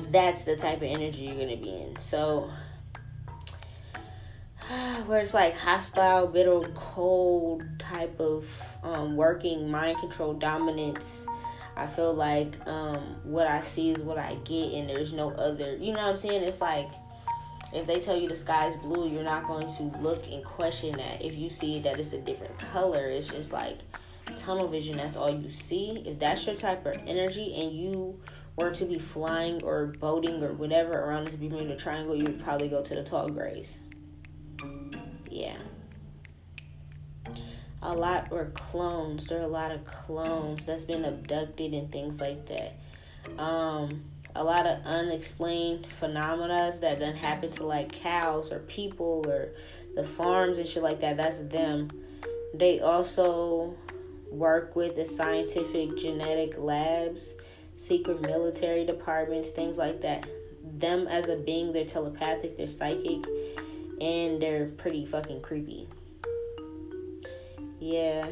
[0.10, 1.96] that's the type of energy you're gonna be in.
[1.98, 2.50] So
[5.06, 8.48] where it's like hostile, bitter, cold type of
[8.84, 11.28] um, working mind control dominance.
[11.78, 15.76] I feel like um, what I see is what I get, and there's no other.
[15.76, 16.42] You know what I'm saying?
[16.42, 16.90] It's like
[17.76, 21.24] if they tell you the sky's blue, you're not going to look and question that.
[21.24, 23.80] If you see that it's a different color, it's just like
[24.38, 24.98] tunnel vision.
[24.98, 26.04] That's all you see.
[26.06, 28.20] If that's your type of energy, and you
[28.56, 32.70] were to be flying or boating or whatever around this Bermuda Triangle, you would probably
[32.70, 33.80] go to the tall grays
[35.36, 35.58] yeah.
[37.82, 39.28] A lot were clones.
[39.28, 42.78] There are a lot of clones that's been abducted and things like that.
[43.38, 49.50] Um, a lot of unexplained phenomena that then happen to like cows or people or
[49.96, 51.18] the farms and shit like that.
[51.18, 51.90] That's them.
[52.54, 53.76] They also
[54.30, 57.36] work with the scientific genetic labs,
[57.78, 60.28] secret military departments, things like that.
[60.78, 63.26] Them as a being, they're telepathic, they're psychic,
[64.02, 65.88] and they're pretty fucking creepy.
[67.80, 68.28] Yeah.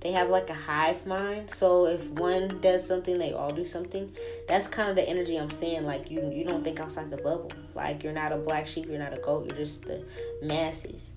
[0.00, 4.14] They have like a hive mind, so if one does something, they all do something.
[4.46, 5.84] That's kind of the energy I'm saying.
[5.84, 7.50] Like you, you don't think outside the bubble.
[7.74, 9.46] Like you're not a black sheep, you're not a goat.
[9.48, 10.04] You're just the
[10.40, 11.10] masses.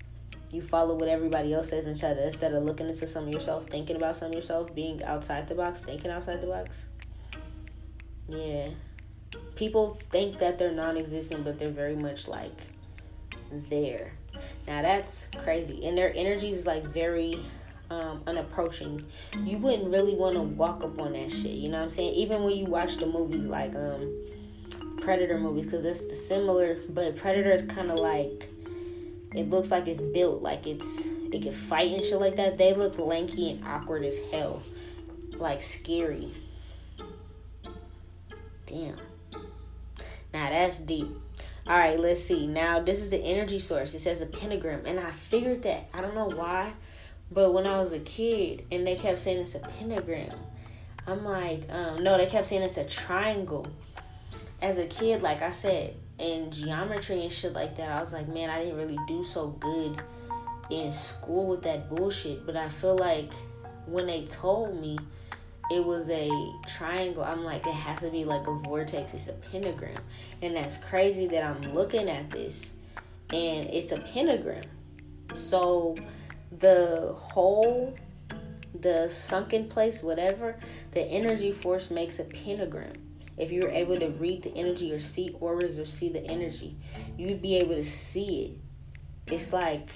[0.51, 3.33] You follow what everybody else says and try to instead of looking into some of
[3.33, 6.83] yourself, thinking about some of yourself, being outside the box, thinking outside the box.
[8.27, 8.69] Yeah,
[9.55, 12.57] people think that they're non-existent, but they're very much like
[13.69, 14.13] there.
[14.67, 15.85] Now that's crazy.
[15.85, 17.35] And their energy is like very
[17.91, 19.05] um, unapproaching.
[19.43, 21.51] You wouldn't really want to walk up on that shit.
[21.51, 22.13] You know what I'm saying?
[22.13, 24.27] Even when you watch the movies like um,
[25.01, 28.49] Predator movies, because it's the similar, but Predator is kind of like
[29.35, 32.57] it looks like it's built like it's it can fight and shit like that.
[32.57, 34.63] They look lanky and awkward as hell,
[35.33, 36.33] like scary.
[38.65, 38.95] damn.
[40.33, 41.07] Now that's deep.
[41.67, 42.47] All right, let's see.
[42.47, 43.93] Now this is the energy source.
[43.93, 45.89] It says a pentagram, and I figured that.
[45.93, 46.71] I don't know why,
[47.31, 50.37] but when I was a kid, and they kept saying it's a pentagram,
[51.07, 53.67] I'm like, um, no, they kept saying it's a triangle.
[54.61, 58.27] As a kid, like I said, in geometry and shit like that, I was like,
[58.27, 60.01] man, I didn't really do so good
[60.69, 62.45] in school with that bullshit.
[62.45, 63.33] But I feel like
[63.87, 64.99] when they told me
[65.71, 66.29] it was a
[66.67, 69.13] triangle, I'm like, it has to be like a vortex.
[69.15, 69.97] It's a pentagram.
[70.41, 72.71] And that's crazy that I'm looking at this
[73.33, 74.63] and it's a pentagram.
[75.35, 75.95] So
[76.59, 77.95] the whole,
[78.79, 80.57] the sunken place, whatever,
[80.91, 82.93] the energy force makes a pentagram
[83.37, 86.75] if you're able to read the energy or see auras or see the energy,
[87.17, 89.33] you'd be able to see it.
[89.33, 89.89] It's like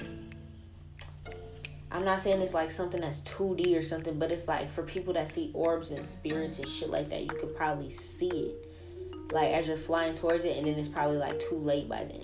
[1.91, 5.13] I'm not saying it's like something that's 2D or something, but it's like for people
[5.13, 9.31] that see orbs and spirits and shit like that, you could probably see it.
[9.31, 12.23] Like as you're flying towards it, and then it's probably like too late by then.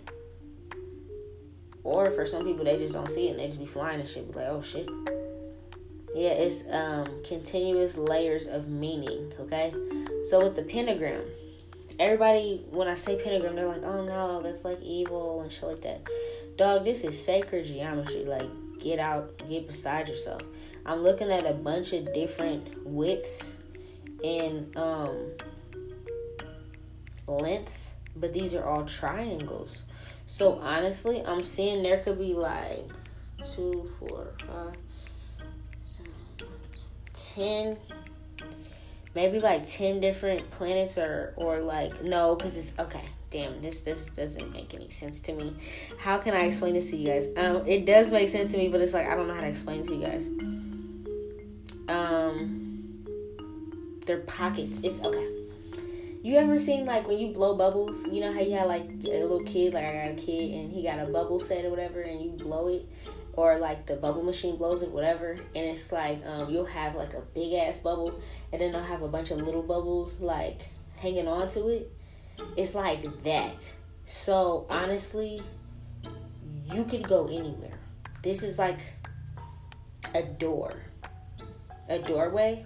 [1.84, 4.08] Or for some people, they just don't see it and they just be flying and
[4.08, 4.32] shit.
[4.32, 4.88] Be like, oh shit.
[6.13, 9.34] Yeah, it's um continuous layers of meaning.
[9.39, 9.74] Okay,
[10.30, 11.24] so with the pentagram,
[12.00, 15.82] everybody when I say pentagram, they're like, oh no, that's like evil and shit like
[15.82, 16.02] that.
[16.58, 18.26] Dog, this is sacred geometry.
[18.26, 20.41] Like, get out, get beside yourself.
[20.86, 23.54] I'm looking at a bunch of different widths
[24.24, 25.32] and um
[27.28, 29.84] lengths, but these are all triangles.
[30.32, 32.89] So honestly, I'm seeing there could be like
[33.54, 34.78] two, four, five,
[35.86, 36.13] seven,
[37.13, 37.78] ten.
[39.13, 44.06] Maybe like 10 different planets or or like no because it's okay damn this this
[44.06, 45.54] doesn't make any sense to me.
[46.00, 47.28] How can i explain this to you guys?
[47.36, 49.50] Um it does make sense to me but it's like i don't know how to
[49.50, 50.28] explain it to you guys.
[51.89, 53.04] Um
[54.06, 54.80] they're pockets.
[54.82, 55.40] It's okay
[56.23, 59.21] you ever seen like when you blow bubbles you know how you had like a
[59.23, 62.01] little kid like i got a kid and he got a bubble set or whatever
[62.01, 62.86] and you blow it
[63.34, 67.13] or like the bubble machine blows it, whatever, and it's like um, you'll have like
[67.13, 68.19] a big ass bubble,
[68.51, 70.62] and then they'll have a bunch of little bubbles like
[70.97, 71.91] hanging on to it.
[72.57, 73.73] It's like that.
[74.05, 75.41] So honestly,
[76.65, 77.79] you could go anywhere.
[78.21, 78.79] This is like
[80.13, 80.73] a door,
[81.88, 82.65] a doorway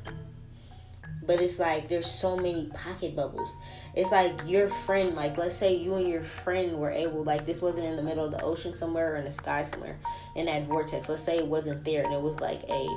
[1.25, 3.55] but it's like there's so many pocket bubbles.
[3.95, 7.61] It's like your friend, like let's say you and your friend were able, like this
[7.61, 9.97] wasn't in the middle of the ocean somewhere or in the sky somewhere,
[10.35, 11.09] in that vortex.
[11.09, 12.87] Let's say it wasn't there and it was like a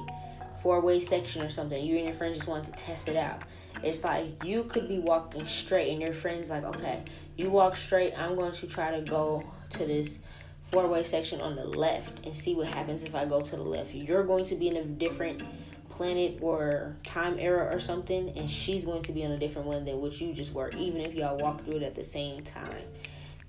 [0.60, 1.84] four way section or something.
[1.84, 3.42] You and your friend just wanted to test it out.
[3.82, 7.02] It's like you could be walking straight and your friend's like, okay,
[7.36, 8.18] you walk straight.
[8.18, 10.18] I'm going to try to go to this
[10.64, 13.62] four way section on the left and see what happens if I go to the
[13.62, 13.94] left.
[13.94, 15.42] You're going to be in a different
[15.88, 19.84] planet or time era or something, and she's going to be on a different one
[19.84, 22.82] than what you just were, even if y'all walk through it at the same time.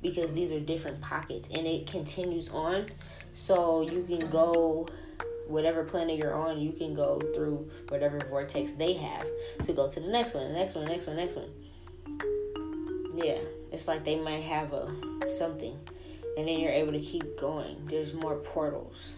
[0.01, 2.87] Because these are different pockets and it continues on.
[3.33, 4.87] So you can go
[5.47, 9.25] whatever planet you're on, you can go through whatever vortex they have
[9.63, 11.49] to go to the next one, the next one, the next one, the next one.
[13.15, 13.39] Yeah,
[13.71, 14.93] it's like they might have a
[15.29, 15.77] something,
[16.37, 17.77] and then you're able to keep going.
[17.87, 19.15] There's more portals.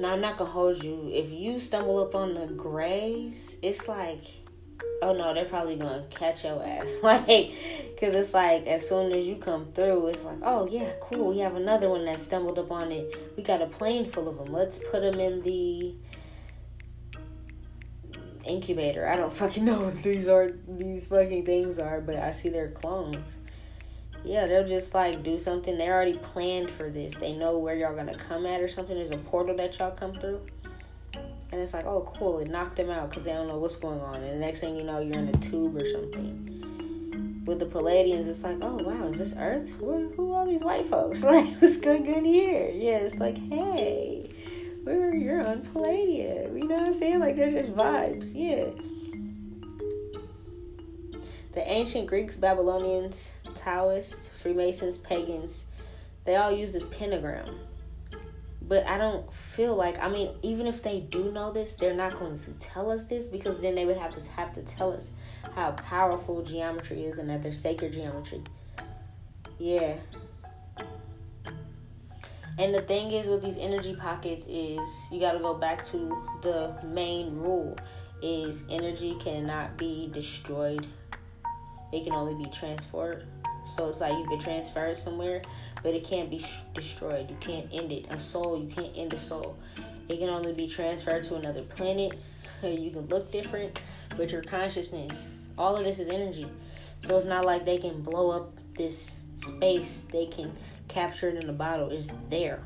[0.00, 1.10] Now I'm not gonna hold you.
[1.12, 4.22] If you stumble up on the grays, it's like,
[5.02, 6.96] oh no, they're probably gonna catch your ass.
[7.02, 7.26] like,
[8.00, 11.30] cause it's like as soon as you come through, it's like, oh yeah, cool.
[11.30, 13.34] We have another one that stumbled up on it.
[13.36, 14.52] We got a plane full of them.
[14.52, 15.94] Let's put them in the
[18.44, 19.06] incubator.
[19.06, 20.52] I don't fucking know what these are.
[20.66, 23.36] These fucking things are, but I see they're clones
[24.28, 25.78] yeah, they'll just like do something.
[25.78, 27.14] They already planned for this.
[27.14, 28.94] They know where y'all gonna come at or something.
[28.94, 30.42] There's a portal that y'all come through.
[31.50, 32.38] And it's like, oh, cool.
[32.40, 34.16] It knocked them out because they don't know what's going on.
[34.16, 37.42] And the next thing you know, you're in a tube or something.
[37.46, 39.70] With the Pleiadians, it's like, oh, wow, is this Earth?
[39.70, 41.22] Who, who are all these white folks?
[41.28, 42.70] Like, what's going on here?
[42.70, 44.30] Yeah, it's like, hey,
[44.84, 46.54] we're, you're on Pleiadia.
[46.54, 47.20] You know what I'm saying?
[47.20, 48.32] Like, they're just vibes.
[48.34, 48.66] Yeah.
[51.54, 55.64] The ancient Greeks, Babylonians, Taoists, Freemasons, pagans,
[56.24, 57.58] they all use this pentagram.
[58.62, 62.18] But I don't feel like I mean, even if they do know this, they're not
[62.18, 65.10] going to tell us this because then they would have to have to tell us
[65.54, 68.42] how powerful geometry is and that they're sacred geometry.
[69.58, 69.94] Yeah.
[72.58, 74.80] And the thing is with these energy pockets is
[75.12, 77.76] you got to go back to the main rule
[78.20, 80.86] is energy cannot be destroyed.
[81.92, 83.26] It can only be transferred.
[83.76, 85.42] So it's like you can transfer it somewhere,
[85.82, 87.28] but it can't be sh- destroyed.
[87.28, 88.06] You can't end it.
[88.10, 89.56] A soul, you can't end a soul.
[90.08, 92.12] It can only be transferred to another planet.
[92.60, 93.78] You can look different,
[94.16, 96.48] but your consciousness All of this is energy.
[96.98, 100.06] So it's not like they can blow up this space.
[100.10, 100.56] They can
[100.88, 101.90] capture it in a bottle.
[101.90, 102.64] It's there.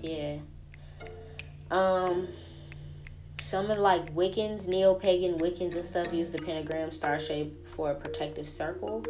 [0.00, 0.38] Yeah.
[1.70, 2.28] Um
[3.46, 7.92] some of like Wiccans, neo pagan Wiccans and stuff use the pentagram star shape for
[7.92, 9.04] a protective circle.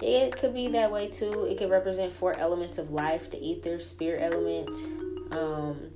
[0.00, 1.46] It could be that way too.
[1.46, 4.70] It could represent four elements of life the ether, spirit element.
[5.32, 5.90] Um,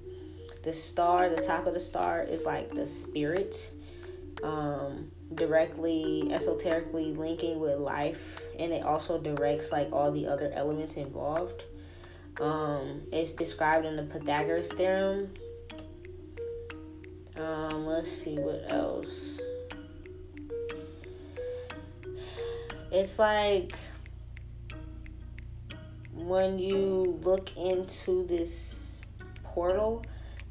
[0.64, 3.70] the star, the top of the star is like the spirit,
[4.42, 8.42] um, directly, esoterically linking with life.
[8.58, 11.62] And it also directs like all the other elements involved.
[12.40, 15.30] Um, it's described in the Pythagoras theorem.
[17.38, 19.38] Um, let's see what else.
[22.90, 23.74] It's like
[26.14, 29.00] when you look into this
[29.44, 30.04] portal,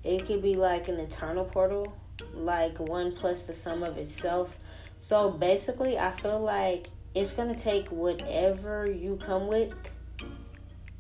[0.04, 1.94] it could be like an eternal portal,
[2.34, 4.58] like one plus the sum of itself.
[5.00, 9.74] So basically, I feel like it's gonna take whatever you come with.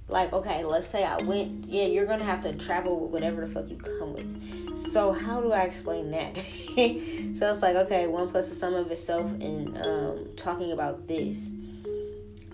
[0.09, 3.51] Like, okay, let's say I went, yeah, you're gonna have to travel with whatever the
[3.51, 4.77] fuck you come with.
[4.77, 6.35] So, how do I explain that?
[7.37, 11.49] so, it's like, okay, one plus the sum of itself, and um, talking about this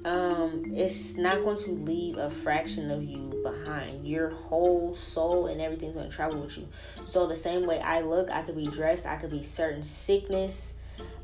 [0.05, 4.05] um, it's not going to leave a fraction of you behind.
[4.05, 6.67] Your whole soul and everything's going to travel with you.
[7.05, 10.73] So the same way I look, I could be dressed, I could be certain sickness,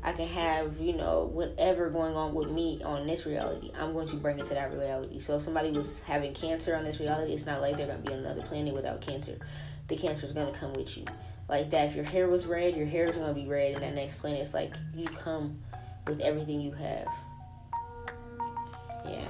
[0.02, 3.70] I can have, you know, whatever going on with me on this reality.
[3.76, 5.20] I'm going to bring it to that reality.
[5.20, 8.08] So if somebody was having cancer on this reality, it's not like they're going to
[8.08, 9.38] be on another planet without cancer.
[9.88, 11.04] The cancer is going to come with you.
[11.48, 13.80] Like that, if your hair was red, your hair is going to be red in
[13.80, 14.40] that next planet.
[14.40, 15.60] It's like you come
[16.06, 17.08] with everything you have.
[19.04, 19.28] Yeah.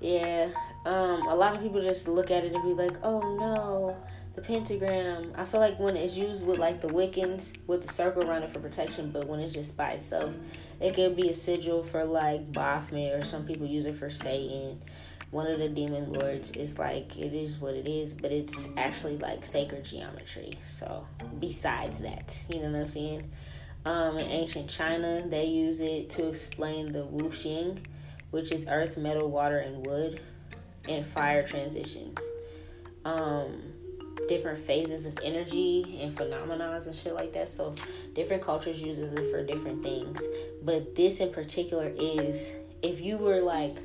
[0.00, 0.48] Yeah.
[0.84, 3.96] Um, a lot of people just look at it and be like, oh no,
[4.34, 5.32] the pentagram.
[5.36, 8.50] I feel like when it's used with like the Wiccans with the circle around it
[8.50, 10.34] for protection, but when it's just by itself,
[10.80, 14.80] it could be a sigil for like Baphomet or some people use it for Satan.
[15.30, 19.18] One of the demon lords is like it is what it is, but it's actually
[19.18, 20.52] like sacred geometry.
[20.64, 21.06] So
[21.38, 23.30] besides that, you know what I'm saying?
[23.84, 27.78] Um, in ancient China, they use it to explain the Wu Xing,
[28.30, 30.20] which is earth, metal, water, and wood,
[30.88, 32.18] and fire transitions.
[33.04, 33.71] Um,
[34.28, 37.48] different phases of energy and phenomena and shit like that.
[37.48, 37.74] So
[38.14, 40.22] different cultures uses it for different things.
[40.62, 42.52] But this in particular is
[42.82, 43.76] if you were like,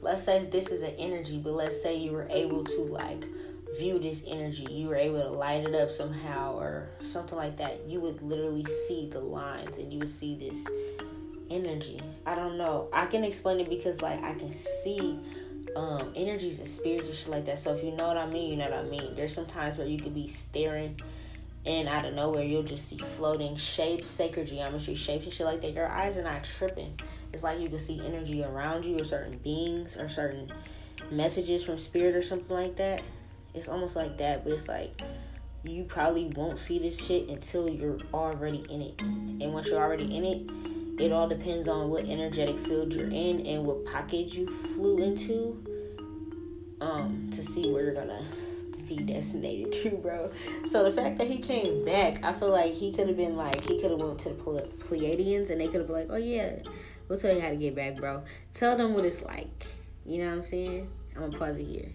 [0.00, 3.24] let's say this is an energy, but let's say you were able to like
[3.78, 7.80] view this energy, you were able to light it up somehow or something like that,
[7.86, 10.66] you would literally see the lines and you would see this
[11.50, 12.00] energy.
[12.26, 12.88] I don't know.
[12.92, 15.18] I can explain it because like I can see
[15.76, 17.58] um energies and spirits and shit like that.
[17.58, 19.14] So if you know what I mean, you know what I mean.
[19.14, 21.00] There's some times where you could be staring
[21.66, 25.60] and out of nowhere you'll just see floating shapes, sacred geometry shapes and shit like
[25.60, 25.72] that.
[25.72, 26.98] Your eyes are not tripping.
[27.32, 30.50] It's like you can see energy around you or certain beings or certain
[31.10, 33.02] messages from spirit or something like that.
[33.54, 35.00] It's almost like that, but it's like
[35.64, 39.00] you probably won't see this shit until you're already in it.
[39.00, 40.50] And once you're already in it,
[41.00, 45.64] it all depends on what energetic field you're in and what pocket you flew into
[46.80, 48.22] um to see where you're gonna
[48.88, 50.30] be designated to, bro.
[50.66, 53.60] So the fact that he came back, I feel like he could have been like
[53.62, 56.56] he could have went to the Pleiadians and they could have been like, oh yeah,
[57.08, 58.22] we'll tell you how to get back, bro.
[58.52, 59.66] Tell them what it's like.
[60.04, 60.90] You know what I'm saying?
[61.14, 61.88] I'm gonna pause it here.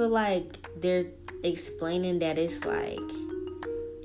[0.00, 1.08] Feel like they're
[1.44, 2.98] explaining that it's like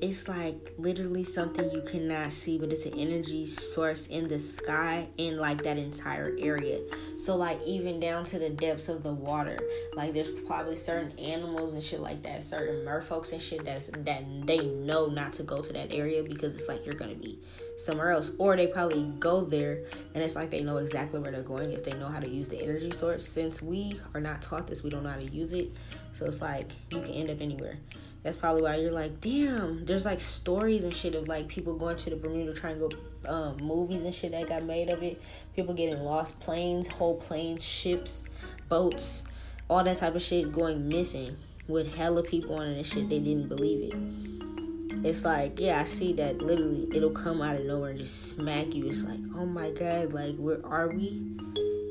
[0.05, 5.07] it's like literally something you cannot see, but it's an energy source in the sky
[5.17, 6.79] in like that entire area.
[7.17, 9.57] So like even down to the depths of the water,
[9.95, 14.23] like there's probably certain animals and shit like that, certain merfolks and shit that's that
[14.45, 17.39] they know not to go to that area because it's like you're gonna be
[17.77, 21.41] somewhere else, or they probably go there and it's like they know exactly where they're
[21.41, 23.27] going if they know how to use the energy source.
[23.27, 25.71] Since we are not taught this, we don't know how to use it,
[26.13, 27.79] so it's like you can end up anywhere
[28.25, 31.95] that's probably why you're like, damn, there's like stories and shit of like people going
[31.97, 32.91] to the Bermuda Triangle
[33.27, 35.21] um, movies and shit that got made of it.
[35.55, 38.23] People getting lost, planes, whole planes, ships,
[38.67, 39.25] boats,
[39.69, 43.09] all that type of shit going missing with hella people on it and shit.
[43.09, 45.07] They didn't believe it.
[45.07, 48.73] It's like, yeah, I see that literally it'll come out of nowhere and just smack
[48.73, 48.87] you.
[48.87, 51.21] It's like, oh my god, like where are we?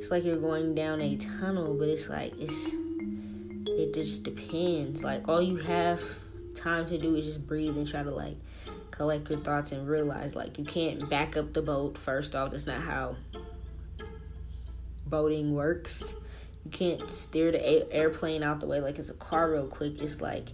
[0.00, 2.74] It's like you're going down a tunnel, but it's like it's
[3.68, 5.04] it just depends.
[5.04, 6.00] Like all you have
[6.54, 8.36] time to do is just breathe and try to like
[8.90, 12.52] collect your thoughts and realize like you can't back up the boat first off.
[12.52, 13.16] That's not how
[15.06, 16.14] boating works.
[16.64, 20.00] You can't steer the a- airplane out the way like it's a car real quick.
[20.00, 20.50] It's like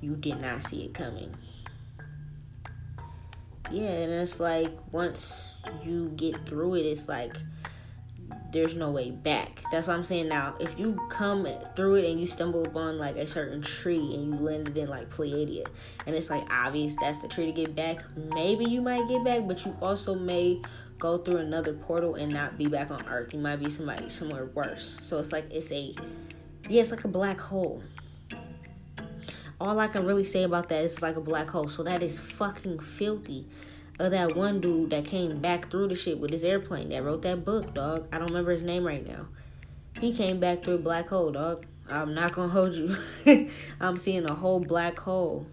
[0.00, 1.34] you did not see it coming.
[3.70, 5.50] Yeah, and it's like once
[5.82, 7.36] you get through it, it's like
[8.54, 9.62] there's no way back.
[9.72, 10.54] That's what I'm saying now.
[10.60, 14.34] If you come through it and you stumble upon like a certain tree and you
[14.36, 15.66] landed in like Pleiadia,
[16.06, 19.46] and it's like obvious that's the tree to get back, maybe you might get back,
[19.48, 20.62] but you also may
[21.00, 23.34] go through another portal and not be back on Earth.
[23.34, 24.98] You might be somebody somewhere worse.
[25.02, 25.92] So it's like it's a
[26.68, 27.82] yeah, it's like a black hole.
[29.60, 31.68] All I can really say about that is like a black hole.
[31.68, 33.48] So that is fucking filthy.
[34.00, 37.22] Of that one dude that came back through the shit with his airplane that wrote
[37.22, 38.08] that book, dog.
[38.12, 39.26] I don't remember his name right now.
[40.00, 41.66] He came back through a black hole, dog.
[41.88, 42.96] I'm not gonna hold you.
[43.80, 45.46] I'm seeing a whole black hole.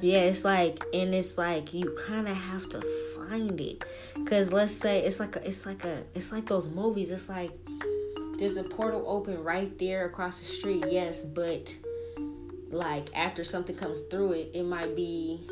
[0.00, 2.80] Yeah, it's like, and it's like you kind of have to
[3.14, 3.84] find it,
[4.26, 7.12] cause let's say it's like a, it's like a, it's like those movies.
[7.12, 7.52] It's like
[8.38, 10.86] there's a portal open right there across the street.
[10.90, 11.72] Yes, but
[12.70, 15.46] like after something comes through it, it might be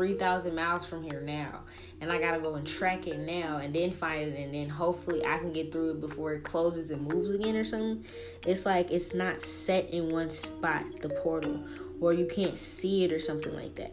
[0.00, 1.60] 3,000 miles from here now.
[2.00, 5.26] And I gotta go and track it now and then find it and then hopefully
[5.26, 8.06] I can get through it before it closes and moves again or something.
[8.46, 11.62] It's like it's not set in one spot, the portal,
[12.00, 13.92] or you can't see it or something like that.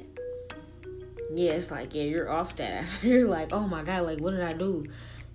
[1.35, 2.85] Yeah, it's like, yeah, you're off that.
[3.03, 4.85] you're like, oh my god, like what did I do?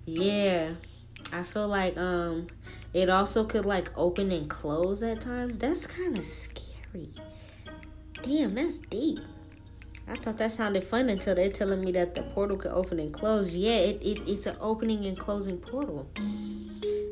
[0.05, 0.71] Yeah.
[1.31, 2.47] I feel like um
[2.95, 5.59] it also could like open and close at times.
[5.59, 7.11] That's kind of scary.
[8.23, 9.19] Damn, that's deep.
[10.07, 13.13] I thought that sounded fun until they're telling me that the portal could open and
[13.13, 13.55] close.
[13.55, 16.09] Yeah, it, it it's an opening and closing portal.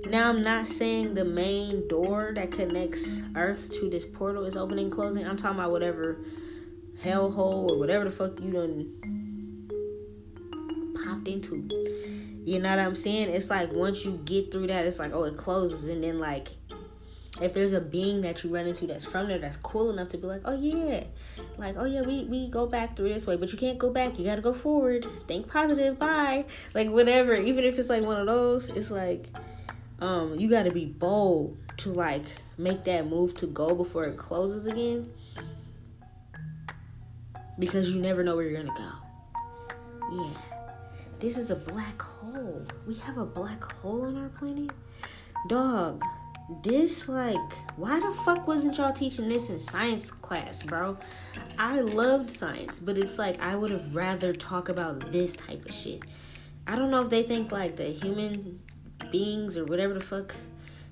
[0.08, 4.86] Now I'm not saying the main door that connects Earth to this portal is opening
[4.86, 5.26] and closing.
[5.26, 6.20] I'm talking about whatever
[7.02, 8.98] hellhole or whatever the fuck you done
[11.04, 11.70] popped into.
[12.44, 13.30] You know what I'm saying?
[13.30, 16.50] It's like once you get through that, it's like oh it closes and then like
[17.40, 20.18] if there's a being that you run into that's from there that's cool enough to
[20.18, 21.06] be like, oh yeah,
[21.58, 24.20] like oh yeah, we we go back through this way, but you can't go back.
[24.20, 25.06] You got to go forward.
[25.28, 25.98] Think positive.
[25.98, 26.46] Bye.
[26.74, 27.36] Like whatever.
[27.36, 29.28] Even if it's like one of those, it's like
[30.00, 32.26] um you got to be bold to like
[32.58, 35.12] make that move to go before it closes again
[37.58, 40.24] because you never know where you're gonna go.
[40.24, 40.34] Yeah.
[41.20, 42.66] This is a black hole.
[42.88, 44.72] We have a black hole on our planet.
[45.48, 46.04] Dog,
[46.64, 47.38] this like
[47.78, 50.98] why the fuck wasn't y'all teaching this in science class bro?
[51.58, 55.74] I loved science but it's like i would have rather talk about this type of
[55.74, 56.02] shit.
[56.68, 58.60] I don't know if they think like the human
[59.12, 60.36] beings or whatever the fuck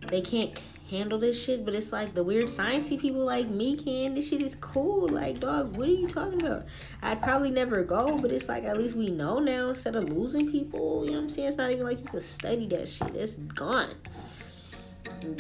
[0.07, 4.16] they can't handle this shit but it's like the weird sciencey people like me can.
[4.16, 5.07] This shit is cool.
[5.10, 6.66] Like dog what are you talking about?
[7.01, 10.49] I'd probably never go but it's like at least we know now instead of losing
[10.49, 11.47] people you know what i'm saying?
[11.49, 13.16] It's not even like you can study that shit.
[13.16, 13.95] It's gone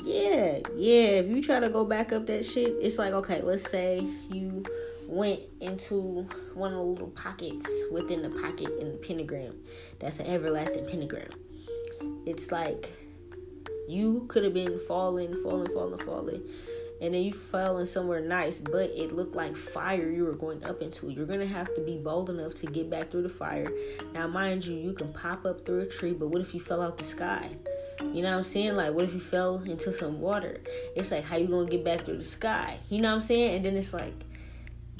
[0.03, 1.19] yeah, yeah.
[1.19, 4.63] If you try to go back up that shit, it's like okay, let's say you
[5.07, 9.55] went into one of the little pockets within the pocket in the pentagram.
[9.99, 11.29] That's an everlasting pentagram.
[12.25, 12.89] It's like
[13.87, 16.43] you could have been falling, falling, falling, falling,
[17.01, 20.63] and then you fell in somewhere nice, but it looked like fire you were going
[20.63, 21.09] up into.
[21.09, 23.67] You're gonna have to be bold enough to get back through the fire.
[24.13, 26.81] Now, mind you, you can pop up through a tree, but what if you fell
[26.81, 27.49] out the sky?
[28.01, 28.75] You know what I'm saying?
[28.75, 30.61] Like, what if you fell into some water?
[30.95, 32.77] It's like, how you gonna get back through the sky?
[32.89, 33.55] You know what I'm saying?
[33.57, 34.13] And then it's like,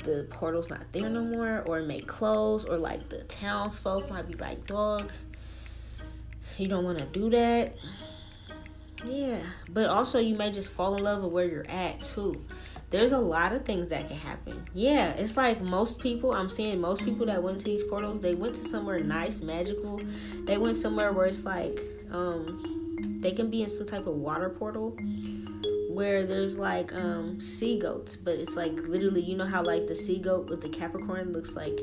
[0.03, 4.27] the portal's not there no more, or it may close, or like the townsfolk might
[4.27, 5.11] be like, dog,
[6.57, 7.75] you don't want to do that.
[9.05, 9.39] Yeah,
[9.69, 12.43] but also you may just fall in love with where you're at too.
[12.89, 14.65] There's a lot of things that can happen.
[14.73, 18.33] Yeah, it's like most people, I'm seeing most people that went to these portals, they
[18.33, 20.01] went to somewhere nice, magical.
[20.43, 21.79] They went somewhere where it's like,
[22.11, 22.78] um,
[23.21, 24.97] they can be in some type of water portal
[25.89, 29.95] where there's like um sea goats, but it's like literally you know how like the
[29.95, 31.79] sea goat with the Capricorn looks like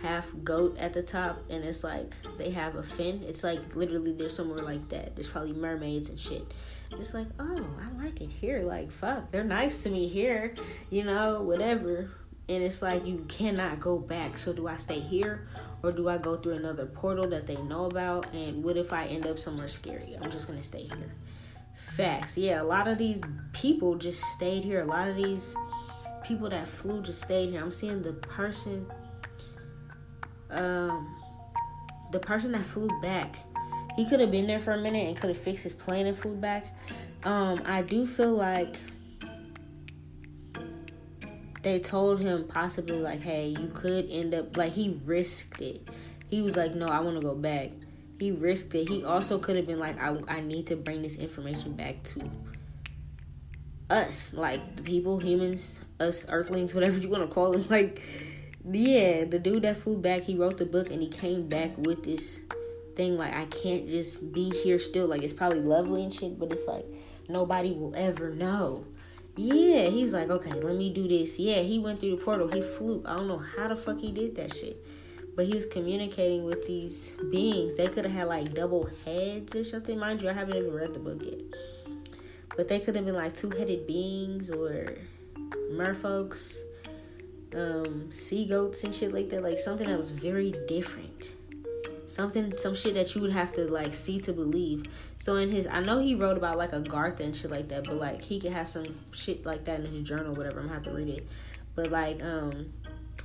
[0.00, 3.22] half goat at the top and it's like they have a fin.
[3.26, 5.16] It's like literally there's somewhere like that.
[5.16, 6.52] There's probably mermaids and shit.
[6.92, 8.62] It's like, oh, I like it here.
[8.62, 10.54] Like, fuck, they're nice to me here,
[10.90, 12.10] you know, whatever.
[12.48, 14.38] And it's like you cannot go back.
[14.38, 15.48] So do I stay here
[15.82, 18.32] or do I go through another portal that they know about?
[18.32, 20.16] And what if I end up somewhere scary?
[20.20, 21.14] I'm just gonna stay here.
[21.74, 22.36] Facts.
[22.36, 23.22] Yeah, a lot of these
[23.52, 24.80] people just stayed here.
[24.80, 25.54] A lot of these
[26.24, 27.62] people that flew just stayed here.
[27.62, 28.86] I'm seeing the person
[30.50, 31.14] um
[32.12, 33.36] the person that flew back.
[33.96, 36.16] He could have been there for a minute and could have fixed his plane and
[36.16, 36.66] flew back.
[37.24, 38.76] Um, I do feel like
[41.62, 45.88] they told him possibly like, hey, you could end up like he risked it.
[46.28, 47.70] He was like, no, I want to go back.
[48.18, 48.88] He risked it.
[48.88, 52.30] He also could have been like, I, I need to bring this information back to
[53.90, 57.64] us, like the people, humans, us, earthlings, whatever you want to call them.
[57.68, 58.02] Like,
[58.70, 62.04] yeah, the dude that flew back, he wrote the book and he came back with
[62.04, 62.40] this
[62.96, 63.16] thing.
[63.16, 65.06] Like, I can't just be here still.
[65.06, 66.84] Like, it's probably lovely and shit, but it's like
[67.28, 68.84] nobody will ever know.
[69.38, 71.38] Yeah, he's like, okay, let me do this.
[71.38, 72.48] Yeah, he went through the portal.
[72.48, 73.04] He flew.
[73.06, 74.84] I don't know how the fuck he did that shit.
[75.36, 77.76] But he was communicating with these beings.
[77.76, 79.96] They could have had like double heads or something.
[79.96, 81.38] Mind you, I haven't even read the book yet.
[82.56, 84.96] But they could have been like two headed beings or
[85.70, 86.56] merfolks,
[87.54, 89.44] um, sea goats and shit like that.
[89.44, 91.36] Like something that was very different
[92.08, 94.84] something some shit that you would have to like see to believe.
[95.18, 97.96] So in his i know he wrote about like Agartha and shit like that but
[97.96, 100.84] like he could have some shit like that in his journal whatever i'm gonna have
[100.84, 101.28] to read it.
[101.74, 102.72] But like um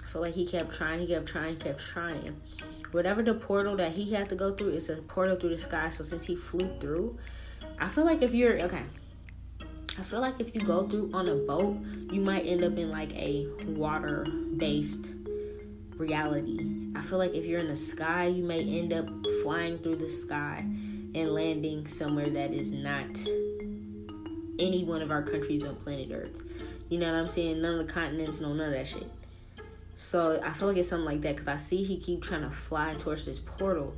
[0.04, 2.40] i feel like he kept trying he kept trying kept trying.
[2.92, 5.90] Whatever the portal that he had to go through is a portal through the sky
[5.90, 7.18] so since he flew through
[7.80, 8.84] i feel like if you're okay.
[9.98, 11.78] I feel like if you go through on a boat,
[12.12, 14.26] you might end up in like a water
[14.58, 15.14] based
[15.98, 16.73] reality.
[16.96, 19.08] I feel like if you're in the sky, you may end up
[19.42, 20.60] flying through the sky
[21.16, 23.06] and landing somewhere that is not
[24.60, 26.42] any one of our countries on planet Earth.
[26.90, 27.62] You know what I'm saying?
[27.62, 29.10] None of the continents, no none of that shit.
[29.98, 32.50] So I feel like it's something like that because I see he keep trying to
[32.50, 33.96] fly towards this portal,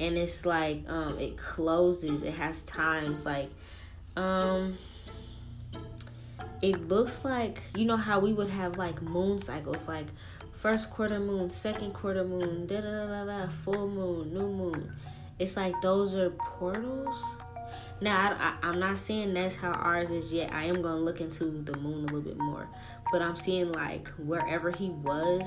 [0.00, 2.22] and it's like um it closes.
[2.22, 3.50] It has times like
[4.16, 4.76] um
[6.62, 10.06] it looks like you know how we would have like moon cycles like
[10.62, 14.92] first quarter moon, second quarter moon, da da da da, full moon, new moon.
[15.40, 17.20] It's like those are portals.
[18.00, 20.52] Now I, am not saying that's how ours is yet.
[20.52, 22.68] I am gonna look into the moon a little bit more,
[23.10, 25.44] but I'm seeing like wherever he was,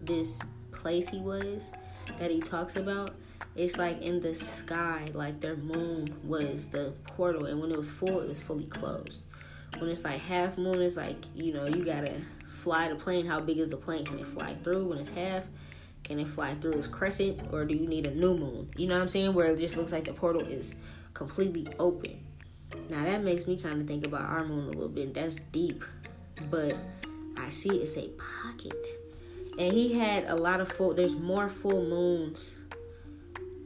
[0.00, 1.72] this place he was
[2.18, 3.10] that he talks about.
[3.56, 7.90] It's like in the sky, like their moon was the portal, and when it was
[7.90, 9.22] full, it was fully closed.
[9.78, 12.14] When it's like half moon, it's like you know you gotta
[12.60, 13.26] fly the plane?
[13.26, 14.04] How big is the plane?
[14.04, 15.44] Can it fly through when it's half?
[16.04, 17.40] Can it fly through its crescent?
[17.52, 18.70] Or do you need a new moon?
[18.76, 19.34] You know what I'm saying?
[19.34, 20.74] Where it just looks like the portal is
[21.14, 22.20] completely open.
[22.88, 25.14] Now that makes me kind of think about our moon a little bit.
[25.14, 25.84] That's deep.
[26.50, 26.76] But
[27.36, 28.08] I see it's a
[28.42, 28.86] pocket.
[29.58, 32.58] And he had a lot of full, there's more full moons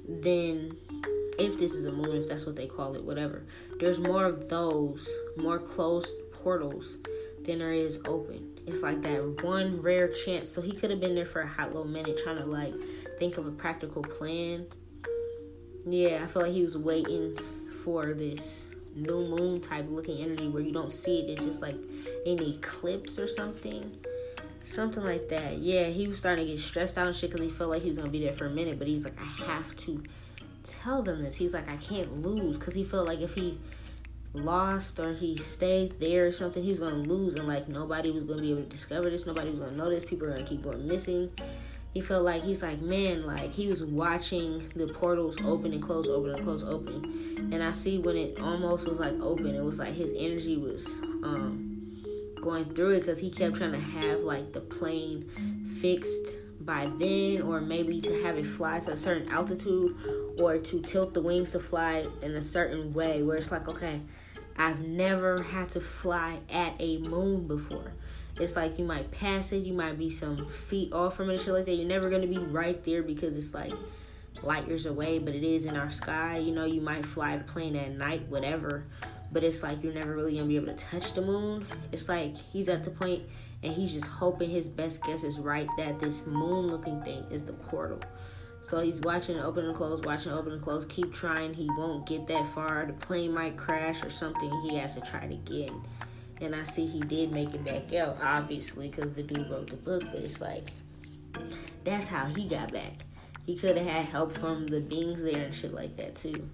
[0.08, 0.76] than
[1.38, 3.44] if this is a moon, if that's what they call it, whatever.
[3.80, 6.98] There's more of those, more closed portals
[7.44, 10.50] than there is open it's like that one rare chance.
[10.50, 12.74] So he could have been there for a hot little minute trying to like
[13.18, 14.66] think of a practical plan.
[15.86, 17.38] Yeah, I feel like he was waiting
[17.82, 21.30] for this new moon type looking energy where you don't see it.
[21.30, 21.76] It's just like
[22.26, 23.96] an eclipse or something.
[24.62, 25.58] Something like that.
[25.58, 27.90] Yeah, he was starting to get stressed out and shit because he felt like he
[27.90, 28.78] was going to be there for a minute.
[28.78, 30.02] But he's like, I have to
[30.62, 31.36] tell them this.
[31.36, 33.58] He's like, I can't lose because he felt like if he
[34.34, 38.24] lost or he stayed there or something, he was gonna lose and like nobody was
[38.24, 40.86] gonna be able to discover this, nobody was gonna notice, people are gonna keep going
[40.86, 41.30] missing.
[41.94, 46.08] He felt like he's like, man, like he was watching the portals open and close,
[46.08, 47.50] open and close, open.
[47.52, 50.86] And I see when it almost was like open, it was like his energy was
[51.22, 51.70] um
[52.42, 55.30] going through it because he kept trying to have like the plane
[55.80, 59.96] fixed by then or maybe to have it fly to a certain altitude
[60.38, 64.00] or to tilt the wings to fly in a certain way where it's like okay
[64.56, 67.92] I've never had to fly at a moon before.
[68.40, 71.54] It's like you might pass it, you might be some feet off from it, shit
[71.54, 71.74] like that.
[71.74, 73.72] You're never gonna be right there because it's like
[74.42, 76.38] light years away, but it is in our sky.
[76.38, 78.84] You know, you might fly the plane at night, whatever.
[79.30, 81.66] But it's like you're never really gonna be able to touch the moon.
[81.92, 83.22] It's like he's at the point
[83.62, 87.44] and he's just hoping his best guess is right that this moon looking thing is
[87.44, 88.00] the portal.
[88.64, 91.52] So he's watching it open and close, watching it open and close, keep trying.
[91.52, 92.86] He won't get that far.
[92.86, 94.50] The plane might crash or something.
[94.62, 95.82] He has to try it again.
[96.40, 99.76] And I see he did make it back out, obviously, because the dude wrote the
[99.76, 100.04] book.
[100.10, 100.70] But it's like,
[101.84, 103.04] that's how he got back.
[103.44, 106.48] He could have had help from the beings there and shit like that, too.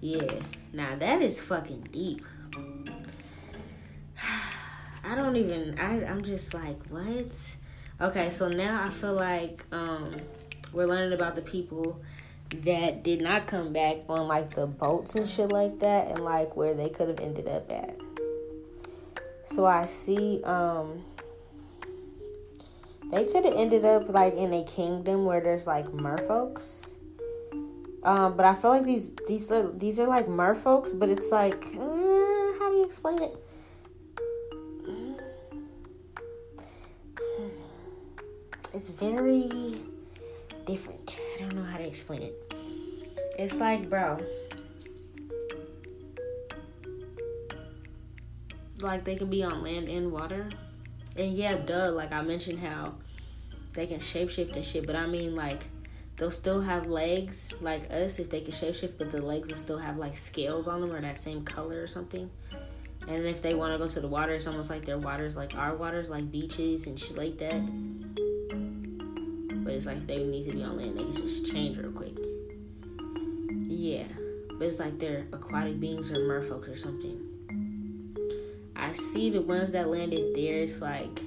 [0.00, 0.30] Yeah.
[0.72, 2.24] Now, that is fucking deep.
[5.04, 7.56] I don't even, I, I'm just like, what?
[8.00, 10.14] Okay, so now I feel like, um,
[10.72, 12.00] we're learning about the people
[12.64, 16.56] that did not come back on like the boats and shit like that and like
[16.56, 17.96] where they could have ended up at.
[19.44, 21.04] So I see um
[23.10, 26.96] they could have ended up like in a kingdom where there's like merfolks.
[28.02, 31.64] Um, but I feel like these these are these are like merfolks, but it's like
[31.74, 33.36] how do you explain it?
[38.72, 39.82] It's very
[40.70, 41.20] different.
[41.36, 42.54] I don't know how to explain it.
[43.36, 44.18] It's like, bro.
[48.80, 50.48] Like they can be on land and water.
[51.16, 52.94] And yeah, duh, like I mentioned how
[53.74, 55.64] they can shapeshift and shit, but I mean like
[56.16, 59.78] they'll still have legs like us if they can shapeshift, but the legs will still
[59.78, 62.30] have like scales on them or that same color or something.
[63.08, 65.56] And if they want to go to the water, it's almost like their waters like
[65.56, 67.60] our waters, like beaches and shit like that.
[69.62, 72.14] But it's like they need to be on land, they can just change real quick.
[73.68, 74.06] Yeah.
[74.58, 77.26] But it's like they're aquatic beings or merfolks or something.
[78.76, 81.22] I see the ones that landed there, it's like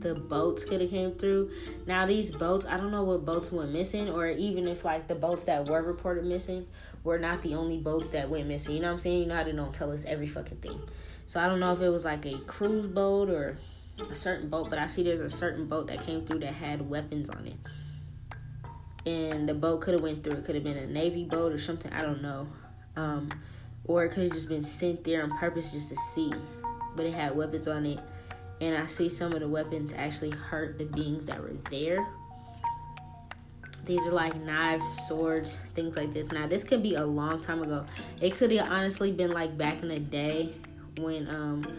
[0.00, 1.50] the boats could have came through.
[1.86, 5.14] Now these boats, I don't know what boats went missing, or even if like the
[5.14, 6.66] boats that were reported missing
[7.04, 8.74] were not the only boats that went missing.
[8.74, 9.20] You know what I'm saying?
[9.20, 10.80] You know how they don't tell us every fucking thing.
[11.26, 13.58] So I don't know if it was like a cruise boat or
[13.98, 16.88] a certain boat, but I see there's a certain boat that came through that had
[16.88, 17.56] weapons on it.
[19.08, 20.38] And the boat could have went through.
[20.38, 21.92] It could have been a navy boat or something.
[21.92, 22.48] I don't know.
[22.96, 23.30] Um,
[23.84, 26.32] or it could have just been sent there on purpose just to see.
[26.96, 28.00] But it had weapons on it
[28.60, 32.06] and I see some of the weapons actually hurt the beings that were there.
[33.84, 36.32] These are like knives, swords, things like this.
[36.32, 37.86] Now, this could be a long time ago.
[38.20, 40.54] It could have honestly been like back in the day
[40.98, 41.76] when um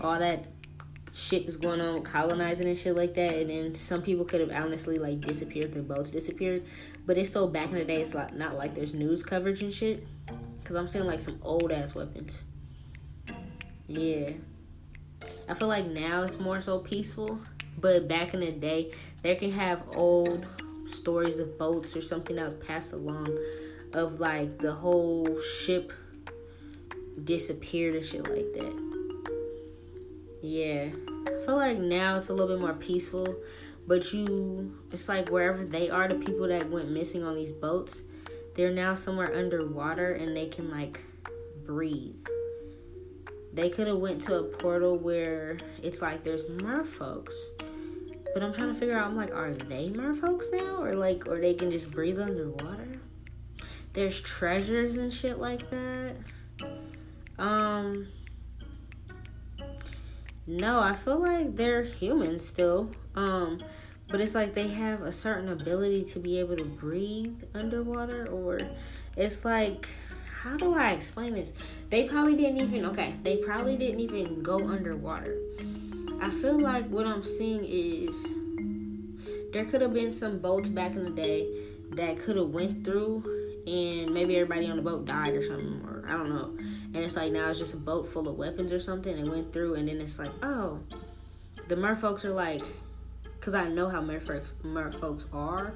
[0.00, 0.46] all that
[1.12, 3.34] shit was going on colonizing and shit like that.
[3.34, 5.72] And then some people could have honestly like disappeared.
[5.72, 6.64] The boats disappeared.
[7.06, 9.72] But it's so back in the day, it's like not like there's news coverage and
[9.72, 10.06] shit.
[10.64, 12.44] Cause I'm seeing like some old ass weapons.
[13.86, 14.30] Yeah.
[15.48, 17.38] I feel like now it's more so peaceful,
[17.78, 18.92] but back in the day,
[19.22, 20.46] they can have old
[20.86, 23.36] stories of boats or something that was passed along
[23.92, 25.92] of like the whole ship
[27.24, 28.91] disappeared and shit like that.
[30.42, 30.88] Yeah.
[31.26, 33.36] I feel like now it's a little bit more peaceful,
[33.86, 38.02] but you it's like wherever they are, the people that went missing on these boats,
[38.54, 41.00] they're now somewhere underwater and they can like
[41.64, 42.16] breathe
[43.52, 47.34] they could have went to a portal where it's like there's merfolks.
[48.32, 50.82] But I'm trying to figure out I'm like, are they merfolks now?
[50.82, 52.98] Or like or they can just breathe underwater?
[53.92, 56.16] There's treasures and shit like that.
[57.38, 58.08] Um
[60.46, 62.90] No, I feel like they're humans still.
[63.14, 63.62] Um
[64.08, 68.58] but it's like they have a certain ability to be able to breathe underwater or
[69.16, 69.88] it's like
[70.42, 71.52] how do I explain this?
[71.88, 75.38] They probably didn't even okay, they probably didn't even go underwater.
[76.20, 78.26] I feel like what I'm seeing is
[79.52, 81.46] there could have been some boats back in the day
[81.92, 83.22] that could have went through
[83.66, 86.54] and maybe everybody on the boat died or something or I don't know.
[86.56, 89.52] And it's like now it's just a boat full of weapons or something and went
[89.52, 90.80] through and then it's like, "Oh,
[91.68, 92.64] the merfolks are like
[93.40, 95.74] cuz I know how merfolks merfolks are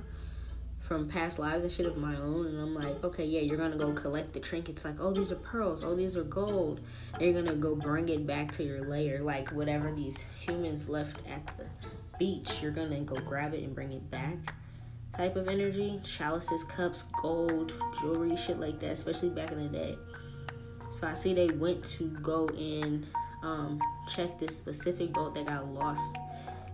[0.87, 3.77] from past lives and shit of my own and I'm like, okay, yeah, you're gonna
[3.77, 6.81] go collect the trinkets like, oh these are pearls, oh these are gold.
[7.15, 11.21] And you're gonna go bring it back to your lair, like whatever these humans left
[11.29, 11.65] at the
[12.19, 14.55] beach, you're gonna go grab it and bring it back.
[15.17, 15.99] Type of energy.
[16.05, 19.97] Chalices, cups, gold, jewelry, shit like that, especially back in the day.
[20.91, 23.07] So I see they went to go and
[23.43, 26.19] um, check this specific boat that got lost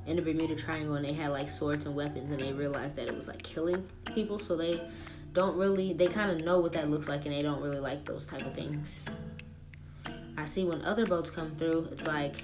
[0.06, 3.06] in the Bermuda Triangle and they had like swords and weapons and they realized that
[3.06, 4.38] it was like killing people.
[4.38, 4.80] So they
[5.32, 8.04] don't really, they kind of know what that looks like and they don't really like
[8.04, 9.06] those type of things.
[10.36, 12.42] I see when other boats come through, it's like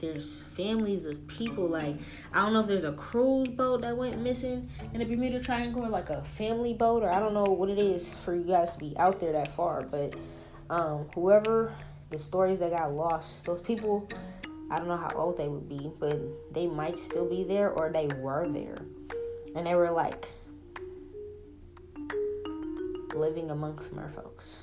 [0.00, 1.68] there's families of people.
[1.68, 1.96] Like,
[2.32, 5.84] I don't know if there's a cruise boat that went missing in the Bermuda Triangle
[5.84, 8.72] or like a family boat, or I don't know what it is for you guys
[8.72, 9.82] to be out there that far.
[9.82, 10.14] But
[10.68, 11.74] um, whoever
[12.10, 14.08] the stories that got lost, those people
[14.70, 16.16] I don't know how old they would be, but
[16.54, 18.78] they might still be there or they were there.
[19.56, 20.28] And they were like
[23.14, 24.58] living amongst merfolks.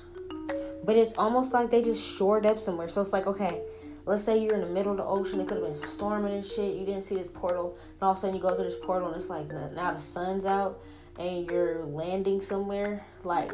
[0.82, 2.88] But it's almost like they just shored up somewhere.
[2.88, 3.60] So it's like, okay,
[4.08, 6.44] let's say you're in the middle of the ocean, it could have been storming and
[6.44, 6.76] shit.
[6.76, 9.08] You didn't see this portal, and all of a sudden you go through this portal,
[9.08, 10.82] and it's like now the sun's out,
[11.18, 13.04] and you're landing somewhere.
[13.22, 13.52] Like,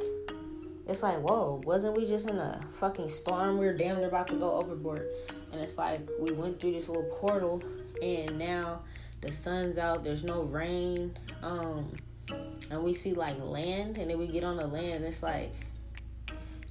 [0.87, 3.59] it's like, whoa, wasn't we just in a fucking storm?
[3.59, 5.09] We were damn near about to go overboard
[5.55, 7.63] and it's like we went through this little portal
[8.03, 8.83] and now
[9.21, 11.91] the sun's out there's no rain um
[12.71, 15.53] and we see like land and then we get on the land and it's like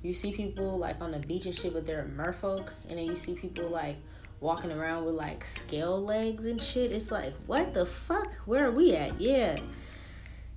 [0.04, 3.16] you see people like on the beach and shit but they're merfolk and then you
[3.16, 3.96] see people like
[4.40, 8.72] walking around with like scale legs and shit it's like what the fuck where are
[8.72, 9.56] we at yeah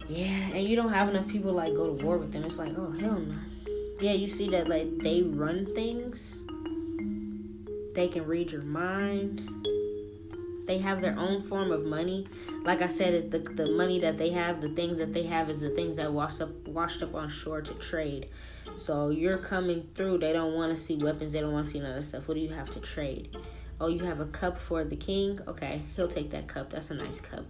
[0.08, 2.76] yeah and you don't have enough people like go to war with them it's like
[2.76, 3.38] oh hell no
[4.00, 6.38] yeah you see that like they run things
[7.96, 9.40] they can read your mind.
[10.66, 12.28] They have their own form of money.
[12.62, 15.62] Like I said, the the money that they have, the things that they have, is
[15.62, 18.28] the things that washed up washed up on shore to trade.
[18.76, 20.18] So you're coming through.
[20.18, 21.32] They don't want to see weapons.
[21.32, 22.28] They don't want to see none of that stuff.
[22.28, 23.36] What do you have to trade?
[23.80, 25.40] Oh, you have a cup for the king.
[25.46, 26.70] Okay, he'll take that cup.
[26.70, 27.44] That's a nice cup.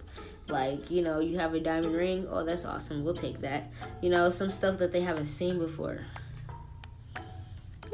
[0.47, 2.27] Like you know, you have a diamond ring.
[2.29, 3.03] Oh, that's awesome.
[3.03, 3.71] We'll take that.
[4.01, 6.01] You know, some stuff that they haven't seen before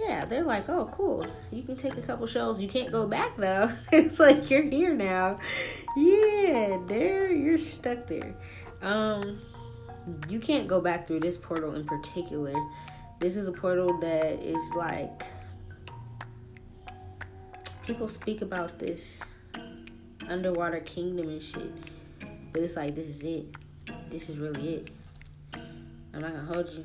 [0.08, 1.26] yeah, they're like, oh, cool.
[1.52, 2.62] You can take a couple shells.
[2.62, 3.70] You can't go back though.
[3.92, 5.40] it's like you're here now.
[5.96, 8.36] Yeah, there you're stuck there.
[8.82, 9.42] Um,
[10.28, 12.54] you can't go back through this portal in particular.
[13.20, 15.24] This is a portal that is like
[17.86, 19.22] people speak about this
[20.28, 21.72] underwater kingdom and shit,
[22.52, 23.46] but it's like this is it.
[24.10, 24.90] This is really it.
[26.14, 26.84] I'm not gonna hold you.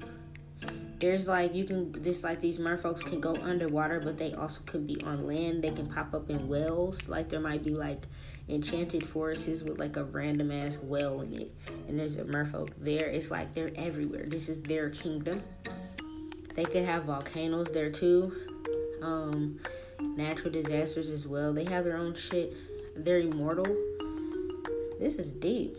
[0.99, 4.87] There's like you can just like these merfolks can go underwater but they also could
[4.87, 5.63] be on land.
[5.63, 7.09] They can pop up in wells.
[7.09, 8.03] Like there might be like
[8.49, 11.55] enchanted forests with like a random ass well in it.
[11.87, 13.07] And there's a merfolk there.
[13.07, 14.25] It's like they're everywhere.
[14.27, 15.43] This is their kingdom
[16.59, 18.33] they could have volcanoes there too.
[19.01, 19.61] Um
[20.17, 21.53] natural disasters as well.
[21.53, 22.53] They have their own shit.
[22.97, 23.77] They're immortal.
[24.99, 25.77] This is deep.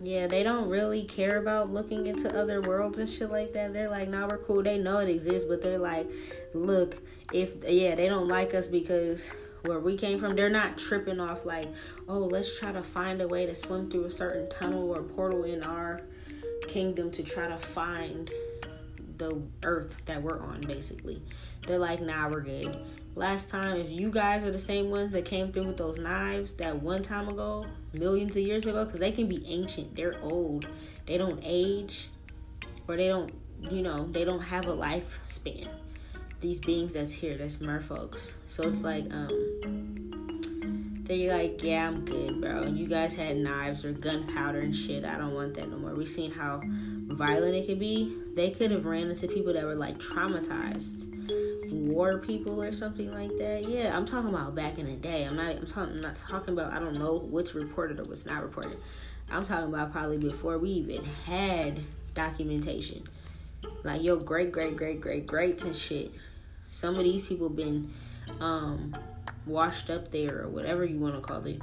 [0.00, 3.72] Yeah, they don't really care about looking into other worlds and shit like that.
[3.72, 4.64] They're like, nah, we're cool.
[4.64, 6.10] They know it exists, but they're like,
[6.54, 6.96] look,
[7.32, 9.30] if yeah, they don't like us because
[9.62, 11.68] where we came from, they're not tripping off like,
[12.08, 15.44] oh, let's try to find a way to swim through a certain tunnel or portal
[15.44, 16.02] in our
[16.68, 18.30] kingdom to try to find
[19.18, 21.22] the earth that we're on, basically.
[21.66, 22.76] They're like, nah, we're good
[23.14, 26.54] last time, if you guys are the same ones that came through with those knives
[26.54, 30.66] that one time ago, millions of years ago, because they can be ancient, they're old,
[31.06, 32.08] they don't age,
[32.88, 33.32] or they don't,
[33.70, 35.68] you know, they don't have a lifespan.
[36.40, 38.32] These beings that's here, that's merfolks.
[38.46, 40.21] So it's like, um,
[41.04, 42.66] they're like, yeah, I'm good, bro.
[42.66, 45.04] You guys had knives or gunpowder and shit.
[45.04, 45.94] I don't want that no more.
[45.94, 48.16] We've seen how violent it could be.
[48.34, 51.12] They could have ran into people that were like traumatized
[51.72, 53.68] war people or something like that.
[53.68, 55.24] Yeah, I'm talking about back in the day.
[55.24, 55.56] I'm not.
[55.56, 55.94] I'm talking.
[55.94, 56.72] I'm not talking about.
[56.72, 58.78] I don't know what's reported or what's not reported.
[59.30, 61.80] I'm talking about probably before we even had
[62.14, 63.04] documentation.
[63.84, 66.12] Like your great great great great greats and shit.
[66.68, 67.92] Some of these people been
[68.40, 68.94] um
[69.46, 71.60] washed up there or whatever you want to call it.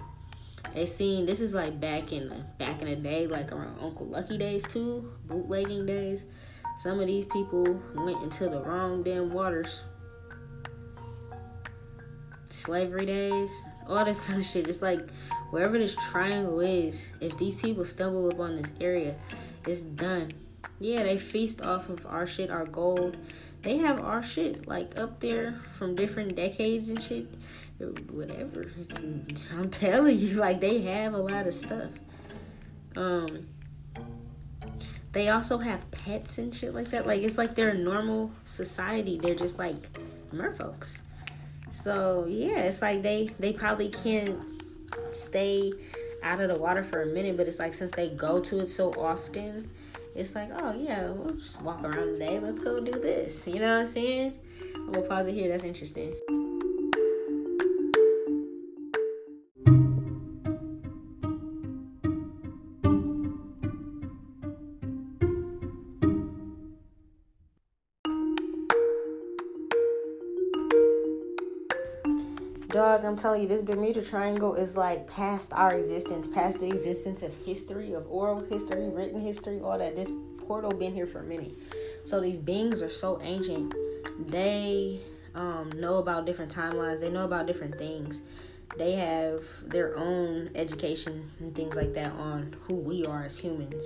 [0.74, 4.08] They seen this is like back in the back in the day, like around Uncle
[4.08, 6.26] Lucky days too, bootlegging days.
[6.78, 9.82] Some of these people went into the wrong damn waters
[12.60, 14.68] slavery days, all this kind of shit.
[14.68, 15.10] It's like
[15.50, 19.16] wherever this triangle is, if these people stumble upon this area,
[19.66, 20.32] it's done.
[20.80, 23.18] Yeah, they feast off of our shit, our gold.
[23.62, 27.28] They have our shit like up there from different decades and shit.
[28.12, 28.72] Whatever.
[28.80, 31.92] It's, I'm telling you, like they have a lot of stuff.
[32.96, 33.48] Um
[35.12, 37.08] they also have pets and shit like that.
[37.08, 39.20] Like it's like they're a normal society.
[39.22, 39.90] They're just like
[40.34, 41.02] merfolks.
[41.70, 44.40] So yeah, it's like they they probably can't
[45.12, 45.74] stay
[46.22, 48.68] out of the water for a minute, but it's like since they go to it
[48.68, 49.70] so often,
[50.16, 52.40] it's like oh yeah, we'll just walk around today.
[52.40, 53.48] Let's go do this.
[53.48, 54.34] You know what I'm saying?
[54.76, 55.50] I'm gonna pause it here.
[55.50, 56.14] That's interesting.
[72.90, 77.22] Dog, I'm telling you, this Bermuda Triangle is like past our existence, past the existence
[77.22, 79.96] of history, of oral history, written history, all that.
[79.96, 80.12] This
[80.48, 81.54] portal been here for a minute.
[82.04, 83.76] So these beings are so ancient.
[84.18, 85.02] They
[85.36, 87.02] um, know about different timelines.
[87.02, 88.24] They know about different things.
[88.76, 93.86] They have their own education and things like that on who we are as humans.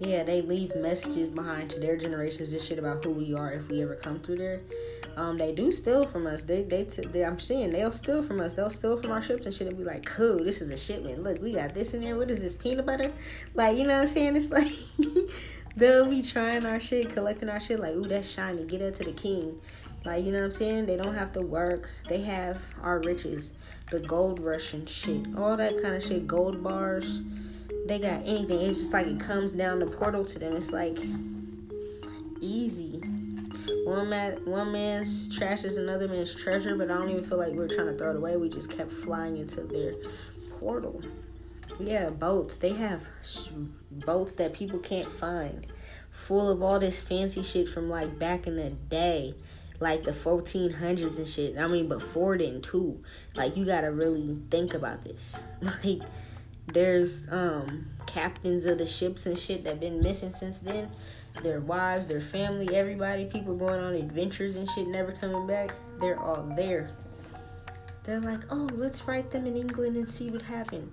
[0.00, 3.68] Yeah, they leave messages behind to their generations, just shit about who we are if
[3.68, 4.60] we ever come through there
[5.18, 6.44] um, they do steal from us.
[6.44, 8.54] They, they, t- they, I'm seeing they'll steal from us.
[8.54, 11.24] They'll steal from our ships and shit and be like, cool, this is a shipment.
[11.24, 12.16] Look, we got this in there.
[12.16, 13.12] What is this, peanut butter?
[13.54, 14.36] Like, you know what I'm saying?
[14.36, 14.68] It's like,
[15.76, 18.64] they'll be trying our shit, collecting our shit, like, ooh, that's shiny.
[18.64, 19.60] Get it to the king.
[20.04, 20.86] Like, you know what I'm saying?
[20.86, 21.90] They don't have to work.
[22.08, 23.54] They have our riches,
[23.90, 27.22] the gold rush and shit, all that kind of shit, gold bars.
[27.88, 28.60] They got anything.
[28.60, 30.54] It's just like it comes down the portal to them.
[30.54, 30.98] It's like
[32.40, 33.02] easy
[33.84, 37.52] one man one man's trash is another man's treasure, but I don't even feel like
[37.52, 38.36] we are trying to throw it away.
[38.36, 39.94] We just kept flying into their
[40.58, 41.02] portal.
[41.80, 42.56] Yeah, boats.
[42.56, 43.08] They have
[43.90, 45.66] boats that people can't find,
[46.10, 49.34] full of all this fancy shit from like back in the day.
[49.80, 51.56] like the 1400s and shit.
[51.56, 53.02] I mean, before then too.
[53.36, 55.40] Like you gotta really think about this.
[55.62, 56.00] Like
[56.72, 60.90] there's um captains of the ships and shit that been missing since then.
[61.42, 65.72] Their wives, their family, everybody, people going on adventures and shit, never coming back.
[66.00, 66.90] They're all there.
[68.04, 70.90] They're like, oh, let's write them in England and see what happened.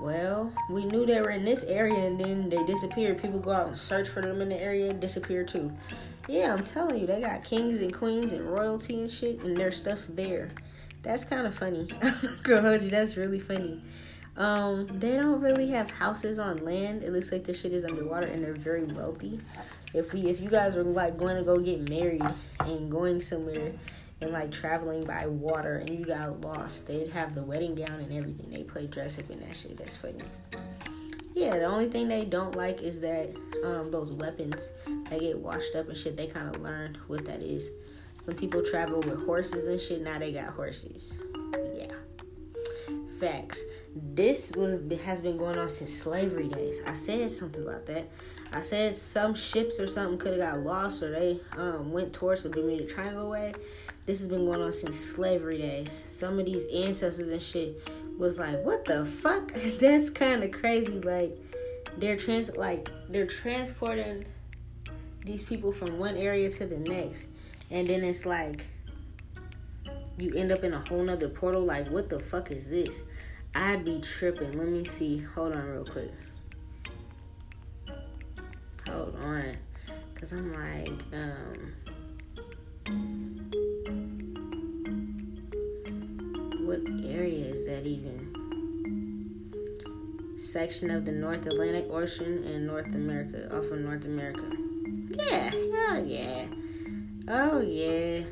[0.00, 3.22] Well, we knew they were in this area and then they disappeared.
[3.22, 5.72] People go out and search for them in the area, disappear too.
[6.28, 9.70] Yeah, I'm telling you, they got kings and queens and royalty and shit, and their
[9.70, 10.50] stuff there.
[11.02, 11.86] That's kind of funny.
[12.46, 12.90] Hold you.
[12.90, 13.82] That's really funny.
[14.36, 17.04] Um, they don't really have houses on land.
[17.04, 19.40] It looks like their shit is underwater, and they're very wealthy.
[19.92, 22.24] If we, if you guys are like going to go get married
[22.60, 23.72] and going somewhere
[24.20, 28.12] and like traveling by water and you got lost, they'd have the wedding gown and
[28.12, 28.50] everything.
[28.50, 29.76] They play dress up in that shit.
[29.76, 30.18] That's funny.
[31.34, 34.70] Yeah, the only thing they don't like is that um, those weapons
[35.10, 36.16] they get washed up and shit.
[36.16, 37.70] They kind of learned what that is.
[38.16, 40.02] Some people travel with horses and shit.
[40.02, 41.16] Now they got horses.
[41.76, 41.92] Yeah,
[43.20, 43.60] facts.
[43.96, 46.80] This was has been going on since slavery days.
[46.84, 48.10] I said something about that.
[48.52, 52.42] I said some ships or something could have got lost or they um, went towards
[52.42, 53.54] the Bermuda Triangle way.
[54.06, 56.04] This has been going on since slavery days.
[56.08, 57.88] Some of these ancestors and shit
[58.18, 61.00] was like, "What the fuck?" That's kind of crazy.
[61.00, 61.36] Like
[61.96, 64.26] they're trans like they're transporting
[65.24, 67.26] these people from one area to the next,
[67.70, 68.66] and then it's like
[70.18, 71.62] you end up in a whole nother portal.
[71.62, 73.02] Like, what the fuck is this?
[73.54, 74.58] I'd be tripping.
[74.58, 75.18] Let me see.
[75.18, 76.10] Hold on, real quick.
[78.88, 79.56] Hold on,
[80.14, 81.74] cause I'm like, um.
[86.66, 88.32] What area is that even?
[90.38, 94.44] Section of the North Atlantic Ocean and North America, off of North America.
[95.10, 96.46] Yeah, oh yeah.
[97.28, 98.24] Oh yeah.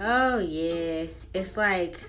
[0.00, 1.06] Oh yeah.
[1.34, 2.04] It's like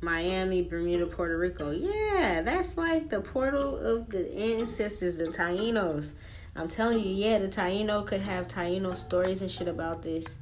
[0.00, 1.70] Miami, Bermuda, Puerto Rico.
[1.70, 6.12] Yeah, that's like the portal of the ancestors, the Tainos.
[6.54, 10.38] I'm telling you, yeah, the Taino could have Taino stories and shit about this.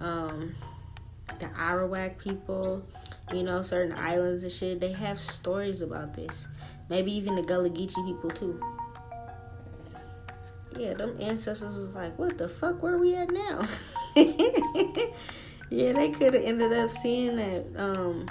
[0.00, 0.54] Um,
[1.40, 2.84] the Arawak people,
[3.32, 6.46] you know, certain islands and shit, they have stories about this.
[6.88, 8.60] Maybe even the Gullah Geechee people too.
[10.78, 13.66] Yeah, them ancestors was like, what the fuck, where we at now?
[14.16, 17.66] yeah, they could have ended up seeing that.
[17.76, 18.26] Um,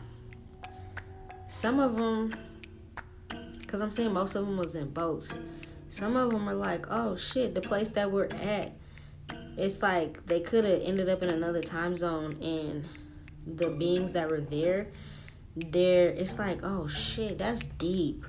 [1.51, 2.33] some of them,
[3.59, 5.37] because I'm saying most of them was in boats.
[5.89, 8.71] Some of them are like, oh shit, the place that we're at,
[9.57, 12.85] it's like they could have ended up in another time zone and
[13.45, 14.87] the beings that were there,
[15.55, 18.25] there, it's like, oh shit, that's deep.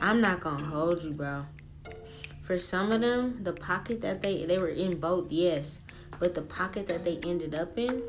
[0.00, 1.46] I'm not gonna hold you, bro.
[2.42, 5.80] For some of them, the pocket that they they were in both, yes,
[6.20, 8.02] but the pocket that they ended up in,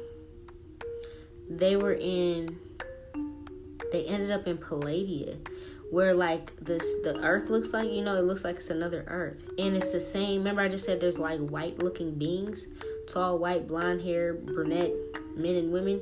[1.49, 2.59] they were in.
[3.95, 5.37] They ended up in Pleiadia,
[5.89, 7.89] where like this the Earth looks like.
[7.89, 10.39] You know, it looks like it's another Earth, and it's the same.
[10.39, 12.67] Remember, I just said there's like white looking beings,
[13.07, 14.91] tall, white, blonde hair, brunette
[15.37, 16.01] men and women.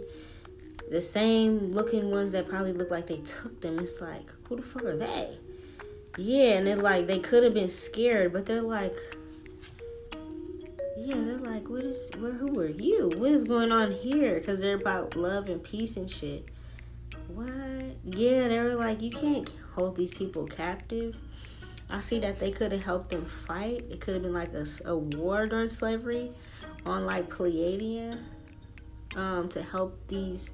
[0.90, 3.78] The same looking ones that probably look like they took them.
[3.78, 5.38] It's like, who the fuck are they?
[6.18, 8.98] Yeah, and they're like they could have been scared, but they're like,
[10.98, 13.12] yeah, they're like, what is, where, who are you?
[13.18, 14.40] What is going on here?
[14.40, 16.50] Because they're about love and peace and shit.
[17.28, 17.96] What?
[18.04, 21.16] Yeah, they were like, you can't hold these people captive.
[21.90, 23.86] I see that they could have helped them fight.
[23.90, 26.32] It could have been like a, a war during slavery
[26.86, 28.20] on like Pleiadian
[29.16, 30.52] um, to help these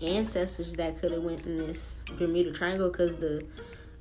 [0.00, 3.44] ancestors that could have went in this Bermuda Triangle because the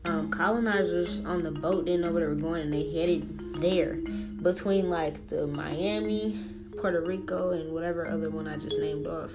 [0.05, 3.95] um, colonizers on the boat didn't know where they were going and they headed there
[4.41, 6.45] between like the Miami,
[6.77, 9.31] Puerto Rico, and whatever other one I just named off.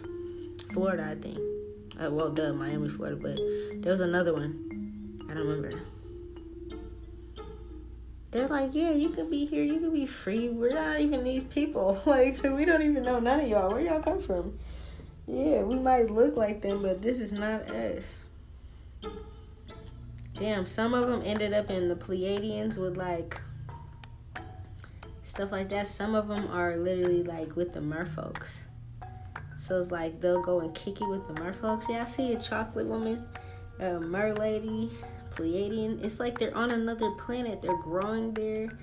[0.73, 1.39] Florida, I think.
[2.03, 3.37] Uh, well, duh, Miami, Florida, but
[3.83, 5.25] there was another one.
[5.31, 5.81] I don't remember.
[8.33, 10.49] They're like, yeah, you could be here, you could be free.
[10.49, 12.01] We're not even these people.
[12.07, 13.71] Like, we don't even know none of y'all.
[13.71, 14.59] Where y'all come from?
[15.27, 18.21] Yeah, we might look like them, but this is not us.
[20.35, 23.41] Damn, some of them ended up in the Pleiadians with like
[25.23, 25.87] stuff like that.
[25.87, 28.63] Some of them are literally like with the merfolks.
[29.63, 31.89] So it's like they'll go and kick it with the merfolks.
[31.89, 33.25] Yeah, I see a chocolate woman,
[33.79, 34.91] a mer lady,
[35.31, 36.05] Pleiadian.
[36.05, 37.63] It's like they're on another planet.
[37.63, 38.77] They're growing there.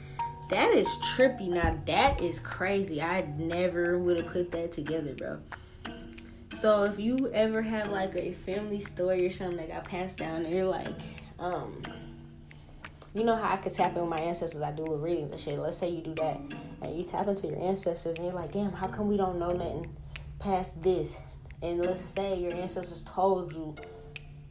[0.50, 1.50] That is trippy.
[1.50, 3.02] Now that is crazy.
[3.02, 5.40] I never would have put that together, bro.
[6.54, 10.46] So if you ever have like a family story or something that got passed down,
[10.46, 10.88] and you're like,
[11.40, 11.82] um,
[13.14, 14.62] you know how I could tap in with my ancestors.
[14.62, 15.60] I do little readings and shit.
[15.60, 16.40] Let's say you do that,
[16.82, 19.52] and you tap into your ancestors, and you're like, damn, how come we don't know
[19.52, 19.94] nothing
[20.40, 21.18] past this?
[21.62, 23.76] And let's say your ancestors told you,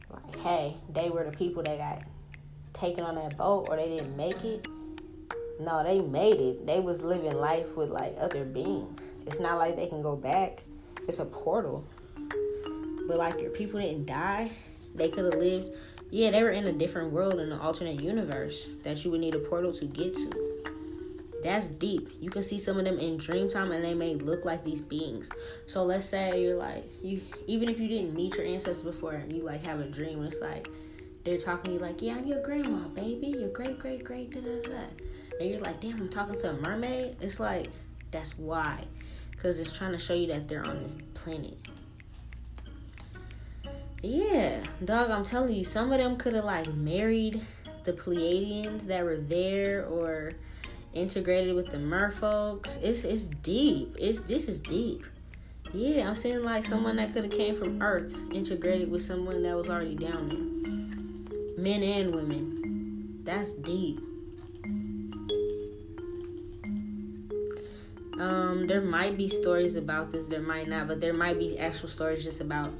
[0.09, 2.03] like, hey, they were the people that got
[2.73, 4.67] taken on that boat, or they didn't make it.
[5.59, 6.65] No, they made it.
[6.65, 9.11] They was living life with like other beings.
[9.25, 10.63] It's not like they can go back.
[11.07, 11.85] It's a portal.
[13.07, 14.51] But like your people didn't die.
[14.95, 15.71] They could have lived
[16.11, 19.35] yeah, they were in a different world in an alternate universe that you would need
[19.35, 20.48] a portal to get to.
[21.43, 22.09] That's deep.
[22.19, 24.81] You can see some of them in dream time and they may look like these
[24.81, 25.29] beings.
[25.67, 29.31] So let's say you're like you even if you didn't meet your ancestors before and
[29.31, 30.67] you like have a dream and it's like
[31.23, 34.41] they're talking to you like, Yeah, I'm your grandma, baby, your great great great da
[34.41, 34.81] da da
[35.39, 37.15] and you're like, damn, I'm talking to a mermaid.
[37.21, 37.67] It's like
[38.11, 38.83] that's why.
[39.41, 41.57] Cause it's trying to show you that they're on this planet.
[44.01, 47.41] Yeah, dog, I'm telling you, some of them could have like married
[47.83, 50.33] the Pleiadians that were there or
[50.93, 52.81] integrated with the merfolks.
[52.81, 53.95] It's it's deep.
[53.99, 55.03] It's this is deep.
[55.73, 59.55] Yeah, I'm seeing like someone that could have came from Earth integrated with someone that
[59.55, 61.63] was already down there.
[61.63, 63.21] Men and women.
[63.23, 63.99] That's deep.
[68.19, 71.87] Um, there might be stories about this, there might not, but there might be actual
[71.87, 72.73] stories just about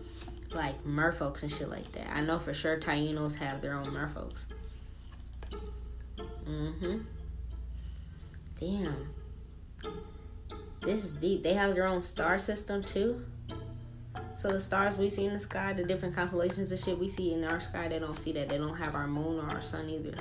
[0.52, 2.10] like merfolks and shit like that.
[2.14, 4.46] I know for sure Tainos have their own merfolks.
[6.46, 6.98] Mm-hmm.
[8.60, 9.14] Damn.
[10.82, 11.44] This is deep.
[11.44, 13.26] They have their own star system too.
[14.36, 17.34] So the stars we see in the sky, the different constellations and shit we see
[17.34, 18.50] in our sky, they don't see that.
[18.50, 20.14] They don't have our moon or our sun either.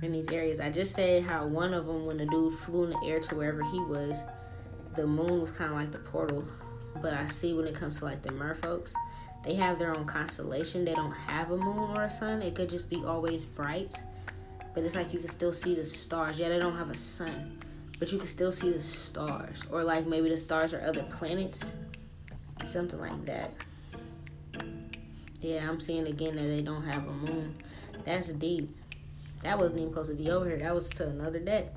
[0.00, 2.90] In these areas, I just said how one of them, when the dude flew in
[2.90, 4.22] the air to wherever he was,
[4.94, 6.44] the moon was kind of like the portal.
[7.02, 8.92] But I see when it comes to like the merfolks,
[9.44, 10.84] they have their own constellation.
[10.84, 12.42] They don't have a moon or a sun.
[12.42, 13.94] It could just be always bright.
[14.78, 16.38] But it's like you can still see the stars.
[16.38, 17.60] Yeah, they don't have a sun.
[17.98, 19.64] But you can still see the stars.
[19.72, 21.72] Or like maybe the stars are other planets.
[22.64, 23.54] Something like that.
[25.40, 27.56] Yeah, I'm seeing again that they don't have a moon.
[28.04, 28.72] That's deep.
[29.42, 30.58] That wasn't even supposed to be over here.
[30.58, 31.74] That was to another deck.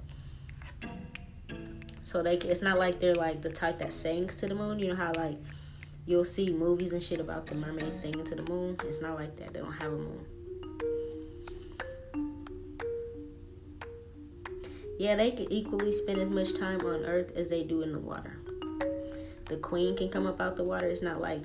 [2.03, 4.77] So they it's not like they're like the type that sings to the moon.
[4.77, 5.39] You know how like
[6.05, 8.77] you'll see movies and shit about the mermaids singing to the moon.
[8.83, 9.53] It's not like that.
[9.53, 10.23] They don't have a moon.
[15.01, 17.97] Yeah, they can equally spend as much time on Earth as they do in the
[17.97, 18.37] water.
[19.45, 20.85] The queen can come up out the water.
[20.85, 21.41] It's not like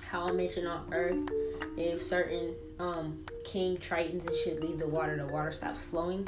[0.00, 1.28] how I mentioned on Earth.
[1.76, 6.26] If certain um, king tritons and shit leave the water, the water stops flowing.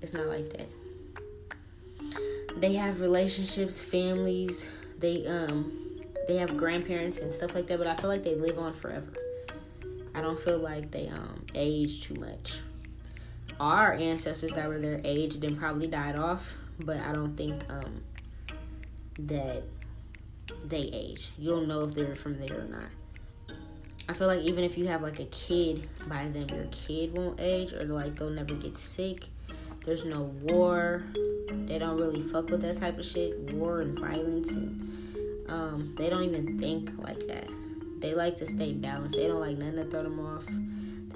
[0.00, 0.68] It's not like that.
[2.56, 4.70] They have relationships, families.
[4.98, 8.58] They um they have grandparents and stuff like that, but I feel like they live
[8.58, 9.12] on forever.
[10.14, 12.60] I don't feel like they um age too much.
[13.58, 18.02] Our ancestors that were their age then probably died off, but I don't think um
[19.18, 19.62] that
[20.64, 21.30] they age.
[21.38, 23.56] You'll know if they're from there or not.
[24.08, 27.40] I feel like even if you have like a kid by them, your kid won't
[27.40, 29.26] age or like they'll never get sick.
[29.84, 31.04] There's no war.
[31.48, 33.54] They don't really fuck with that type of shit.
[33.54, 37.48] War and violence and um, they don't even think like that.
[38.00, 39.16] They like to stay balanced.
[39.16, 40.44] They don't like nothing to throw them off.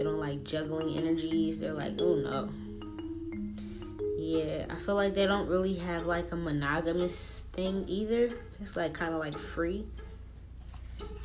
[0.01, 1.61] They don't like juggling energies.
[1.61, 2.48] They're like, oh no.
[4.16, 8.30] Yeah, I feel like they don't really have like a monogamous thing either.
[8.62, 9.84] It's like kind of like free.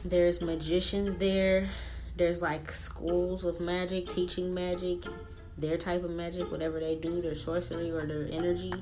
[0.04, 1.70] There's magicians there.
[2.18, 5.06] There's like schools of magic, teaching magic,
[5.58, 8.74] their type of magic, whatever they do, their sorcery or their energy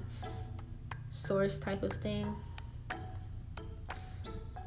[1.12, 2.36] source type of thing.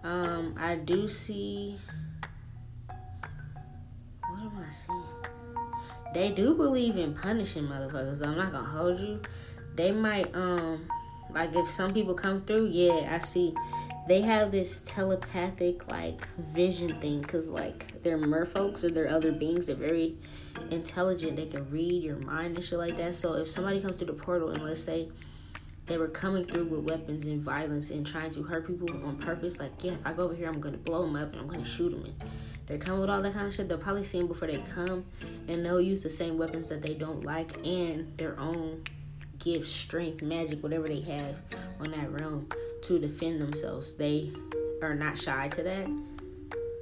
[0.05, 1.79] Um, I do see.
[4.37, 5.16] What am I seeing?
[6.17, 8.21] They do believe in punishing motherfuckers.
[8.21, 9.21] Though I'm not gonna hold you.
[9.75, 10.89] They might um,
[11.31, 12.69] like if some people come through.
[12.69, 13.53] Yeah, I see.
[14.09, 19.67] They have this telepathic like vision thing because like they're merfolks or they're other beings.
[19.67, 20.17] They're very
[20.71, 21.37] intelligent.
[21.37, 23.15] They can read your mind and shit like that.
[23.15, 25.11] So if somebody comes through the portal and let's say
[25.85, 29.59] they were coming through with weapons and violence and trying to hurt people on purpose.
[29.59, 31.65] Like, yeah, if I go over here, I'm gonna blow them up and I'm gonna
[31.67, 32.05] shoot them.
[32.07, 32.15] And
[32.67, 33.69] they're coming with all that kind of shit.
[33.69, 35.05] They'll probably see them before they come,
[35.49, 38.83] and they'll use the same weapons that they don't like and their own
[39.39, 41.37] gifts, strength, magic, whatever they have
[41.81, 42.49] on that realm
[42.83, 43.95] to defend themselves.
[43.95, 44.33] They
[44.83, 45.89] are not shy to that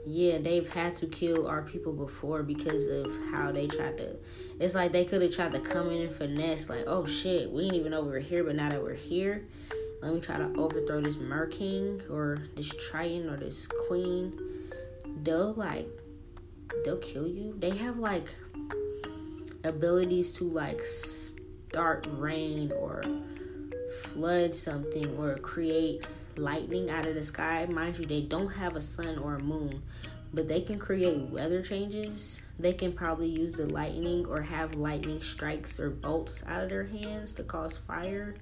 [0.06, 4.16] yeah, they've had to kill our people before because of how they tried to.
[4.60, 7.64] It's like they could have tried to come in and finesse, like, oh shit, we
[7.64, 9.46] didn't even were here, but now that we're here,
[10.02, 14.38] let me try to overthrow this Mer King or this Triton or this Queen.
[15.24, 15.88] They'll like,
[16.84, 17.56] they'll kill you.
[17.58, 18.28] They have like
[19.64, 23.02] abilities to like start rain or
[24.02, 26.04] flood something or create
[26.36, 27.64] lightning out of the sky.
[27.64, 29.82] Mind you, they don't have a sun or a moon,
[30.34, 32.42] but they can create weather changes.
[32.58, 36.84] They can probably use the lightning or have lightning strikes or bolts out of their
[36.84, 38.34] hands to cause fire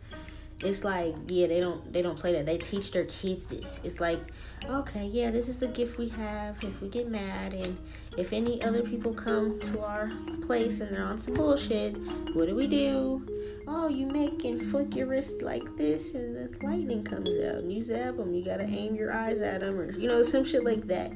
[0.62, 2.46] it's like yeah they don't they don't play that.
[2.46, 3.80] They teach their kids this.
[3.82, 4.20] It's like
[4.64, 7.52] okay yeah this is the gift we have if we get mad.
[7.52, 7.76] And
[8.16, 10.12] if any other people come to our
[10.42, 11.96] place and they're on some bullshit
[12.34, 13.26] what do we do?
[13.66, 17.72] Oh you make and flick your wrist like this and the lightning comes out and
[17.72, 20.62] you zap them you gotta aim your eyes at them or you know some shit
[20.64, 21.12] like that.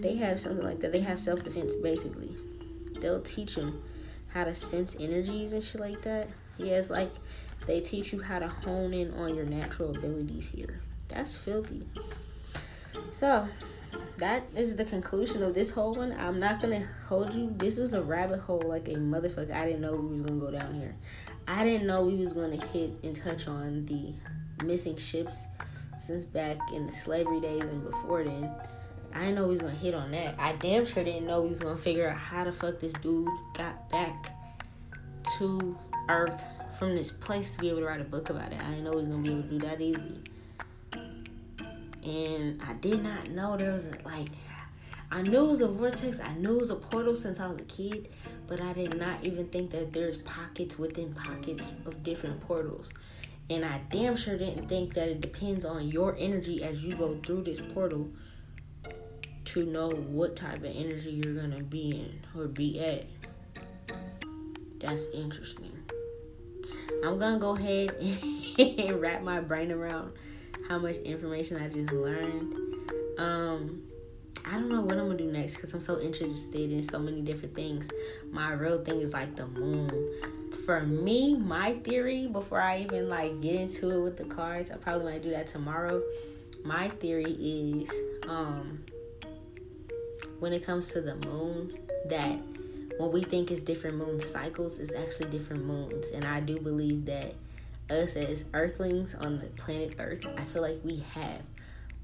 [0.00, 0.92] They have something like that.
[0.92, 2.34] They have self-defense basically.
[3.00, 3.82] They'll teach them
[4.28, 6.30] how to sense energies and shit like that.
[6.56, 7.12] Yeah it's like
[7.66, 10.80] they teach you how to hone in on your natural abilities here.
[11.08, 11.86] That's filthy.
[13.10, 13.48] So,
[14.18, 16.16] that is the conclusion of this whole one.
[16.18, 17.52] I'm not gonna hold you.
[17.56, 19.52] This was a rabbit hole like a motherfucker.
[19.52, 20.94] I didn't know we was gonna go down here.
[21.46, 24.14] I didn't know we was gonna hit and touch on the
[24.64, 25.44] missing ships
[25.98, 28.50] since back in the slavery days and before then.
[29.14, 30.34] I didn't know we was gonna hit on that.
[30.38, 33.28] I damn sure didn't know we was gonna figure out how the fuck this dude
[33.54, 34.34] got back
[35.38, 35.78] to
[36.08, 36.42] Earth
[36.78, 38.60] from this place to be able to write a book about it.
[38.60, 40.20] I didn't know I was gonna be able to do that easily.
[42.04, 44.28] And I did not know there was a, like
[45.10, 47.60] I knew it was a vortex, I knew it was a portal since I was
[47.60, 48.08] a kid,
[48.46, 52.90] but I did not even think that there's pockets within pockets of different portals.
[53.48, 57.16] And I damn sure didn't think that it depends on your energy as you go
[57.22, 58.08] through this portal
[59.44, 63.06] to know what type of energy you're gonna be in or be at.
[64.80, 65.65] That's interesting.
[67.04, 67.90] I'm gonna go ahead
[68.58, 70.12] and wrap my brain around
[70.68, 72.54] how much information I just learned.
[73.18, 73.82] Um,
[74.44, 77.20] I don't know what I'm gonna do next because I'm so interested in so many
[77.20, 77.88] different things.
[78.30, 79.90] My real thing is like the moon.
[80.64, 84.76] For me, my theory before I even like get into it with the cards, I
[84.76, 86.02] probably might do that tomorrow.
[86.64, 87.90] My theory is
[88.28, 88.84] um
[90.38, 91.78] when it comes to the moon
[92.08, 92.38] that
[92.98, 96.10] what we think is different moon cycles is actually different moons.
[96.12, 97.34] And I do believe that
[97.90, 101.42] us as earthlings on the planet Earth, I feel like we have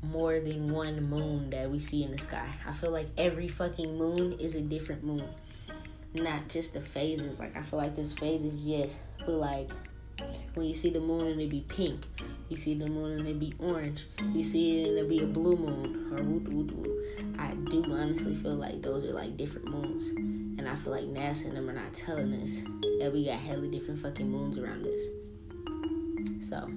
[0.02, 2.48] more than one moon that we see in the sky.
[2.66, 5.28] I feel like every fucking moon is a different moon.
[6.14, 7.38] Not just the phases.
[7.38, 9.70] Like I feel like there's phases, yes, but like
[10.54, 12.04] when you see the moon and it be pink,
[12.48, 15.26] you see the moon and it be orange, you see it and it be a
[15.26, 16.42] blue moon or woo.
[17.38, 20.41] I do honestly feel like those are like different moons.
[20.62, 22.62] And I feel like NASA and them are not telling us
[23.00, 26.48] that we got hella different fucking moons around us.
[26.48, 26.70] So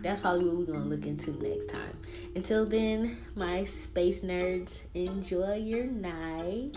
[0.00, 1.98] that's probably what we're gonna look into next time.
[2.36, 6.76] Until then, my space nerds, enjoy your night.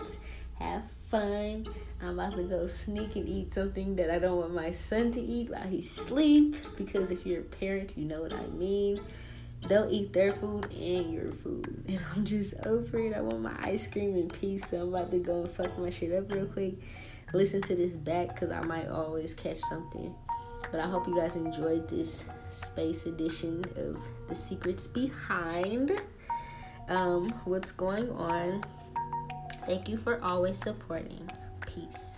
[0.58, 0.82] Have
[1.12, 1.68] fun.
[2.00, 5.20] I'm about to go sneak and eat something that I don't want my son to
[5.20, 6.56] eat while he sleep.
[6.76, 9.00] Because if you're a parent, you know what I mean.
[9.68, 11.84] They'll eat their food and your food.
[11.88, 13.12] And I'm just over it.
[13.14, 14.68] I want my ice cream and peace.
[14.68, 16.74] So I'm about to go and fuck my shit up real quick.
[17.32, 20.14] Listen to this back because I might always catch something.
[20.70, 23.98] But I hope you guys enjoyed this space edition of
[24.28, 25.92] The Secrets Behind.
[26.88, 28.64] Um, what's going on.
[29.66, 31.30] Thank you for always supporting.
[31.66, 32.11] Peace.